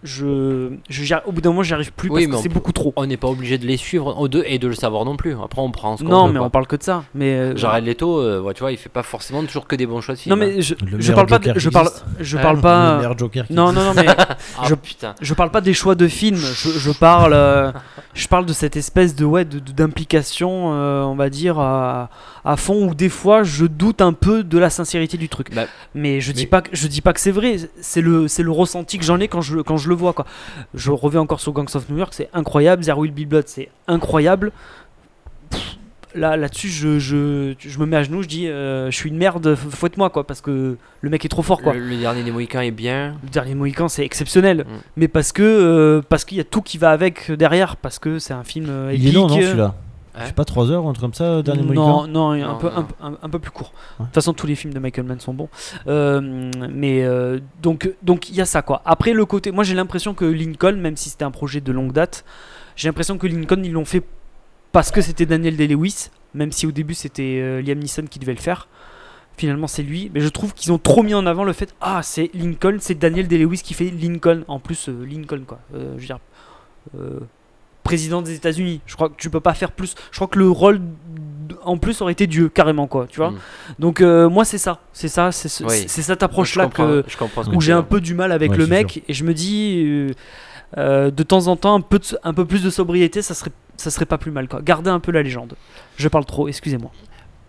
je, 0.04 0.70
je 0.90 1.16
au 1.26 1.32
bout 1.32 1.42
d'un 1.42 1.50
moment, 1.50 1.64
j'y 1.64 1.74
arrive 1.74 1.92
plus 1.92 2.10
Oui, 2.10 2.24
parce 2.24 2.28
mais 2.32 2.38
que 2.38 2.44
c'est 2.44 2.50
beaucoup 2.54 2.72
trop. 2.72 2.94
On 2.96 3.06
n'est 3.06 3.18
pas 3.18 3.28
obligé 3.28 3.58
de 3.58 3.66
les 3.66 3.78
suivre 3.78 4.16
oh, 4.20 4.28
de- 4.28 4.44
et 4.46 4.60
de 4.60 4.68
le 4.68 4.74
savoir 4.76 5.06
non 5.06 5.18
plus. 5.18 5.36
Après, 5.44 5.62
on 5.62 5.72
prend 5.72 5.98
ce 5.98 6.04
qu'on 6.04 6.10
Non, 6.10 6.28
mais 6.30 6.40
on 6.40 6.50
parle 6.50 6.68
que 6.68 6.76
de 6.76 6.84
ça. 6.84 7.04
Mais 7.16 7.34
euh, 7.34 7.56
Jared 7.58 7.84
Leto, 7.86 8.20
euh, 8.20 8.40
ouais, 8.42 8.54
tu 8.54 8.60
vois, 8.62 8.72
il 8.72 8.78
fait 8.78 8.90
pas 8.90 9.04
forcément 9.04 9.44
toujours 9.44 9.66
que 9.68 9.76
des 9.76 9.86
bons 9.88 10.02
choix 10.02 10.14
de 10.16 10.20
film. 10.20 10.36
non, 10.36 10.40
mais 10.46 10.62
je, 10.62 10.76
Le 10.76 10.92
je 10.92 10.96
meilleur 11.12 11.16
parle 11.16 11.28
pas, 11.28 11.40
de- 11.54 11.60
je 11.60 11.70
parle, 11.70 11.90
je 12.20 12.38
parle 12.38 12.56
Le 12.58 12.62
pas. 12.62 12.98
meilleur 12.98 13.18
Joker 13.18 13.46
Non, 13.50 13.72
non, 13.72 13.84
non, 13.86 13.94
mais 13.96 14.06
Ah, 14.60 14.66
je- 14.68 14.76
putain. 14.76 15.16
je 15.22 15.34
parle 15.34 15.50
pas 15.52 15.62
des 15.62 15.74
choix 15.74 15.96
de 15.96 16.08
films. 16.08 16.38
Je, 16.38 16.70
je 16.70 16.92
parle, 16.92 17.34
euh, 17.34 17.72
je 18.14 18.28
parle 18.28 18.46
de 18.46 18.54
cette 18.54 18.78
espèce 18.78 19.16
de 19.16 19.26
ouais, 19.26 19.46
d'implication, 19.46 20.74
euh, 20.74 21.04
on 21.04 21.16
va 21.16 21.30
dire 21.30 21.60
à, 21.60 22.10
à 22.46 22.56
fond. 22.58 22.88
Où 22.90 22.94
des 22.94 23.10
fois, 23.10 23.44
je 23.44 23.66
doute 23.66 24.02
un 24.02 24.14
peu 24.14 24.44
de 24.44 24.58
la 24.60 24.70
sincérité 24.70 25.18
du 25.18 25.30
truc. 25.30 25.54
Bah, 25.56 25.64
mais 25.96 26.22
je 26.22 26.32
dis 26.32 26.44
mais- 26.44 26.48
pas, 26.48 26.62
que- 26.62 26.70
je 26.74 26.88
dis 26.88 27.02
pas 27.02 27.14
que 27.14 27.20
c'est 27.20 27.32
vrai. 27.32 27.58
C'est 27.82 28.02
le, 28.02 28.28
c'est 28.28 28.44
le 28.44 28.52
ressenti 28.52 28.98
que 29.00 29.06
j'en 29.06 29.20
ai 29.20 29.28
quand 29.28 29.42
je, 29.42 29.60
quand 29.60 29.78
je 29.78 29.87
le 29.90 29.96
vois 29.96 30.14
quoi. 30.14 30.26
Je 30.74 30.92
reviens 30.92 31.22
encore 31.22 31.40
sur 31.40 31.52
Gangs 31.54 31.74
of 31.76 31.90
New 31.90 31.98
York, 31.98 32.14
c'est 32.14 32.30
incroyable. 32.34 32.84
There 32.84 32.98
Will 32.98 33.12
Be 33.12 33.28
Blood, 33.28 33.44
c'est 33.48 33.70
incroyable. 33.88 34.52
Pff, 35.50 35.78
Là, 36.16 36.36
là-dessus, 36.36 36.70
je, 36.70 36.98
je, 36.98 37.54
je 37.60 37.80
me 37.80 37.86
mets 37.86 37.98
à 37.98 38.02
genoux, 38.02 38.24
je 38.24 38.28
dis, 38.28 38.48
euh, 38.48 38.90
je 38.90 38.96
suis 38.96 39.10
une 39.10 39.18
merde, 39.18 39.54
fouette-moi 39.54 40.10
quoi, 40.10 40.26
parce 40.26 40.42
que 40.42 40.76
le 41.02 41.10
mec 41.12 41.24
est 41.26 41.30
trop 41.30 41.44
fort 41.44 41.62
quoi. 41.62 41.74
Le, 41.76 41.80
le 41.82 41.96
dernier 41.98 42.24
des 42.24 42.32
Mohicans 42.32 42.62
est 42.62 42.72
bien. 42.72 43.18
Le 43.24 43.30
dernier 43.30 43.54
Mohican, 43.54 43.88
c'est 43.88 44.04
exceptionnel, 44.04 44.60
Mm. 44.68 44.78
mais 44.96 45.08
parce 45.10 45.32
que 45.32 45.44
euh, 45.44 46.02
parce 46.10 46.26
qu'il 46.26 46.38
y 46.38 46.42
a 46.42 46.44
tout 46.44 46.62
qui 46.64 46.80
va 46.80 46.90
avec 46.90 47.30
derrière, 47.32 47.76
parce 47.76 48.00
que 48.00 48.18
c'est 48.18 48.34
un 48.34 48.44
film 48.44 48.66
euh, 48.70 48.94
Il 48.96 49.08
est 49.08 49.12
long, 49.12 49.28
non, 49.28 49.36
épique. 49.36 49.48
celui-là? 49.48 49.76
Ouais. 50.18 50.24
C'est 50.26 50.36
pas 50.36 50.46
3 50.46 50.72
heures 50.72 50.84
ou 50.86 50.90
un 50.90 50.94
truc 50.94 51.02
comme 51.02 51.14
ça, 51.14 51.42
dernier 51.44 51.62
non, 51.64 52.08
non, 52.08 52.32
un, 52.32 52.38
Non, 52.38 52.58
peu, 52.58 52.70
non. 52.70 52.76
un, 52.78 52.84
peu- 52.84 52.96
un- 53.02 53.18
un 53.22 53.30
peu 53.30 53.40
plus 53.40 53.52
court. 53.52 53.72
De 53.72 54.04
Ouais. 54.04 54.08
toute 54.08 54.16
façon, 54.16 54.34
tous 54.34 54.48
les 54.48 54.56
films 54.56 54.74
de 54.74 54.80
Michael 54.80 55.06
Mann 55.06 55.20
sont 55.20 55.34
bons. 55.34 55.50
Euh, 55.88 56.20
mais 56.74 57.04
euh, 57.04 57.40
donc, 57.62 57.94
donc 58.02 58.30
il 58.30 58.36
y 58.36 58.42
a 58.42 58.46
ça 58.46 58.62
quoi. 58.62 58.82
Après 58.86 59.14
le 59.14 59.26
côté, 59.26 59.52
moi 59.52 59.64
j'ai 59.64 59.76
l'impression 59.76 60.14
que 60.14 60.26
Lincoln, 60.26 60.78
même 60.78 60.98
si 60.98 61.10
c'était 61.10 61.26
un 61.26 61.32
projet 61.32 61.62
de 61.62 61.72
longue 61.72 61.92
date, 61.92 62.26
j'ai 62.76 62.88
l'impression 62.90 63.18
que 63.18 63.28
Lincoln 63.28 63.62
ils 63.64 63.72
l'ont 63.72 63.86
fait 63.86 64.04
parce 64.72 64.92
que 64.92 65.02
c'était 65.02 65.26
Daniel 65.26 65.56
Day-Lewis, 65.56 66.10
même 66.34 66.52
si 66.52 66.66
au 66.68 66.72
début 66.72 66.94
c'était 66.94 67.40
euh, 67.42 67.62
Liam 67.62 67.80
Neeson 67.80 68.06
qui 68.10 68.20
devait 68.20 68.34
le 68.34 68.40
faire. 68.40 68.68
Finalement 69.38 69.68
c'est 69.68 69.84
lui, 69.84 70.10
mais 70.16 70.20
je 70.22 70.30
trouve 70.30 70.54
qu'ils 70.56 70.72
ont 70.72 70.80
trop 70.80 71.04
mis 71.04 71.14
en 71.14 71.28
avant 71.28 71.44
le 71.44 71.54
fait 71.54 71.74
ah 71.80 72.02
c'est 72.02 72.32
Lincoln, 72.34 72.78
c'est 72.80 72.96
Daniel 72.96 73.28
Day-Lewis 73.28 73.62
qui 73.64 73.76
fait 73.76 73.92
Lincoln. 73.92 74.44
En 74.48 74.60
plus 74.60 74.90
euh, 74.90 75.06
Lincoln 75.06 75.42
quoi. 75.46 75.60
Euh, 75.76 75.94
je 75.98 76.02
veux 76.02 76.08
dire. 76.08 76.20
Président 77.88 78.22
des 78.22 78.36
États-Unis. 78.36 78.82
Je 78.86 78.96
crois 78.96 79.10
que 79.10 79.16
tu 79.18 79.30
peux 79.30 79.40
pas 79.40 79.54
faire 79.54 79.72
plus. 79.72 79.96
Je 80.12 80.18
crois 80.18 80.28
que 80.28 80.40
le 80.40 80.50
rôle 80.50 80.80
en 81.64 81.78
plus 81.78 82.02
aurait 82.02 82.12
été 82.14 82.28
Dieu 82.28 82.50
carrément 82.50 82.88
quoi, 82.88 83.08
tu 83.10 83.18
vois. 83.18 83.32
Mm. 83.32 83.38
Donc 83.80 84.02
euh, 84.02 84.30
moi 84.30 84.46
c'est 84.46 84.58
ça, 84.58 84.80
c'est 84.94 85.08
ça, 85.08 85.32
c'est 85.32 85.50
ce- 85.50 85.64
Oui. 85.64 85.86
c'est 85.88 86.02
cette 86.02 86.24
approche 86.24 86.56
là 86.56 86.68
que 86.68 87.04
je 87.08 87.14
ce 87.44 87.50
où 87.56 87.62
j'ai 87.62 87.74
un 87.74 87.84
peu 87.84 88.00
du 88.02 88.14
mal 88.14 88.32
avec 88.32 88.52
Ouais, 88.52 88.58
le 88.58 88.68
mec 88.68 89.04
et 89.08 89.14
je 89.14 89.24
me 89.24 89.34
dis 89.34 89.84
euh, 89.86 90.12
euh, 90.78 91.12
de 91.12 91.24
temps 91.24 91.48
en 91.48 91.56
temps 91.56 91.76
un 91.76 91.82
peu 91.82 92.00
de- 92.00 92.18
un 92.24 92.34
peu 92.34 92.46
plus 92.46 92.64
de 92.64 92.70
sobriété, 92.70 93.22
ça 93.22 93.34
serait 93.34 93.52
ça 93.78 93.90
serait 93.92 94.06
pas 94.06 94.18
plus 94.18 94.32
mal 94.32 94.48
quoi. 94.48 94.62
Garder 94.62 94.90
un 94.90 95.00
peu 95.00 95.12
la 95.12 95.22
légende. 95.24 95.54
Je 95.98 96.08
parle 96.08 96.26
trop, 96.26 96.48
excusez-moi. 96.48 96.92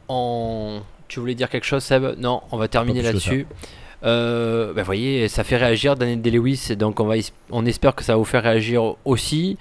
On- 0.09 0.81
Tu 1.09 1.21
voulais 1.21 1.35
dire 1.35 1.49
quelque 1.49 1.65
chose, 1.65 1.83
Seb? 1.83 2.05
Non, 2.19 2.43
on 2.53 2.59
va 2.59 2.69
terminer 2.69 3.01
là-dessus. 3.03 3.47
Euh, 4.05 4.73
bah, 4.75 4.83
vous 4.83 4.87
voyez, 4.87 5.27
ça 5.29 5.43
fait 5.43 5.57
réagir 5.57 5.97
Daniel 5.97 6.21
Day-Lewis, 6.21 6.77
donc 6.77 7.01
on, 7.01 7.07
va, 7.07 7.17
es- 7.17 7.33
on 7.51 7.65
espère 7.67 7.95
que 7.95 8.05
ça 8.05 8.13
va 8.13 8.19
vous 8.19 8.25
faire 8.25 8.43
réagir 8.45 8.95
aussi. 9.05 9.57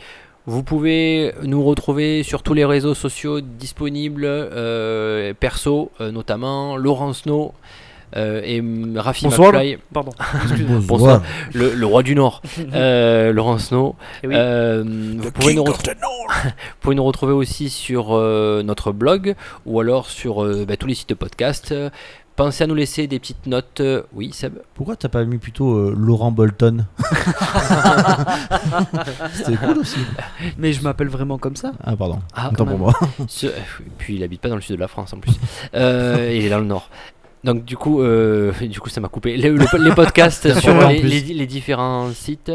Vous 0.50 0.64
pouvez 0.64 1.34
nous 1.44 1.62
retrouver 1.62 2.24
sur 2.24 2.42
tous 2.42 2.54
les 2.54 2.64
réseaux 2.64 2.94
sociaux 2.94 3.42
disponibles, 3.42 4.24
euh, 4.26 5.34
perso 5.38 5.92
euh, 6.00 6.10
notamment, 6.12 6.78
Laurence 6.78 7.26
No 7.26 7.54
euh, 8.16 8.42
et 8.46 8.64
Rafi 8.98 9.26
Bonsoir. 9.26 9.52
McFly, 9.52 9.78
Pardon. 9.94 10.12
Bonsoir. 10.88 11.22
le, 11.54 11.74
le 11.74 11.86
roi 11.86 12.02
du 12.02 12.16
Nord, 12.16 12.42
euh, 12.74 13.34
Laurence 13.34 13.74
No. 13.74 13.98
Eh 14.24 14.28
oui. 14.28 14.36
Euh, 14.38 14.84
vous, 15.18 15.32
pouvez 15.34 15.54
nous 15.54 15.66
retrouver- 15.66 15.96
vous 16.46 16.50
pouvez 16.80 16.96
nous 16.96 17.04
retrouver 17.04 17.34
aussi 17.34 17.70
sur 17.70 18.16
euh, 18.16 18.64
notre 18.64 18.94
blog 18.94 19.36
ou 19.66 19.82
alors 19.82 20.10
sur 20.10 20.46
euh, 20.46 20.64
bah, 20.66 20.78
tous 20.78 20.88
les 20.88 20.96
sites 20.96 21.10
de 21.10 21.14
podcast. 21.16 21.74
Euh, 22.40 22.44
Pensez 22.44 22.64
à 22.64 22.68
nous 22.68 22.76
laisser 22.76 23.08
des 23.08 23.20
petites 23.20 23.46
notes. 23.48 23.82
euh, 23.82 24.04
oui, 24.14 24.32
Seb 24.32 24.60
Pourquoi 24.76 24.96
t'as 24.96 25.10
pas 25.10 25.24
mis 25.26 25.38
plutôt 25.40 25.74
euh, 25.76 25.96
Laurent 25.98 26.32
Bolton? 26.32 26.86
C'était 29.34 29.56
cool 29.58 29.78
aussi. 29.80 30.00
Mais 30.58 30.74
je 30.74 30.82
m'appelle 30.84 31.08
vraiment 31.10 31.38
comme 31.38 31.56
ça. 31.56 31.72
Ah, 31.84 31.96
pardon. 31.96 32.20
Ah, 32.36 32.52
quand 32.56 32.66
pour 32.66 32.78
moi. 32.78 32.94
Ce- 33.28 33.48
Puis 33.98 34.16
il 34.16 34.24
habite 34.24 34.42
pas 34.42 34.50
dans 34.50 34.56
le 34.56 34.62
sud 34.62 34.76
de 34.76 34.82
la 34.82 34.88
France 34.88 35.14
en 35.14 35.18
plus. 35.20 35.34
Euh, 35.74 36.32
il 36.36 36.46
est 36.46 36.50
dans 36.50 36.60
le 36.60 36.66
nord. 36.66 36.90
Donc 37.44 37.66
du 37.66 37.78
coup, 37.78 38.02
euh, 38.02 38.52
du 38.62 38.80
coup 38.80 38.90
ça 38.90 39.00
m'a 39.02 39.10
coupé. 39.10 39.38
Le- 39.38 39.56
le- 39.56 39.84
les 39.84 39.94
podcasts 39.96 40.54
sur 40.60 40.88
les, 40.88 41.00
plus. 41.00 41.10
les- 41.10 41.34
les 41.34 41.48
différents 41.48 42.12
sites. 42.12 42.52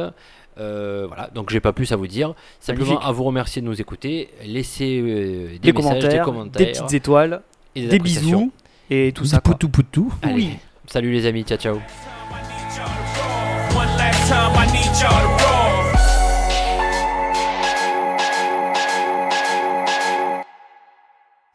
Euh, 0.59 1.07
voilà, 1.09 1.31
donc 1.35 1.49
j'ai 1.51 1.61
pas 1.61 1.73
plus 1.73 1.91
à 1.93 1.97
vous 1.97 2.07
dire. 2.07 2.35
Simplement 2.61 2.87
Magnifique. 2.91 3.09
à 3.09 3.13
vous 3.13 3.25
remercier 3.25 3.63
de 3.63 3.67
nous 3.67 3.81
écouter. 3.81 4.29
Laissez 4.45 5.01
euh, 5.01 5.49
des, 5.53 5.59
Des 5.59 5.73
messages, 5.73 5.75
commentaires, 5.75 6.11
des 6.11 6.17
des 6.19 6.23
commentaires, 6.23 6.67
petites 6.73 6.93
étoiles, 6.95 7.43
et 7.75 7.87
des 7.87 7.97
appréciations. 7.97 8.39
bisous 8.41 8.53
et 8.93 9.13
tout 9.13 9.25
ça. 9.25 9.41
Poutou 9.41 9.69
poutou. 9.69 10.13
Allez, 10.23 10.35
Oui. 10.35 10.59
salut 10.87 11.13
les 11.13 11.27
amis, 11.27 11.45
ciao 11.45 11.59
ciao. 11.59 11.81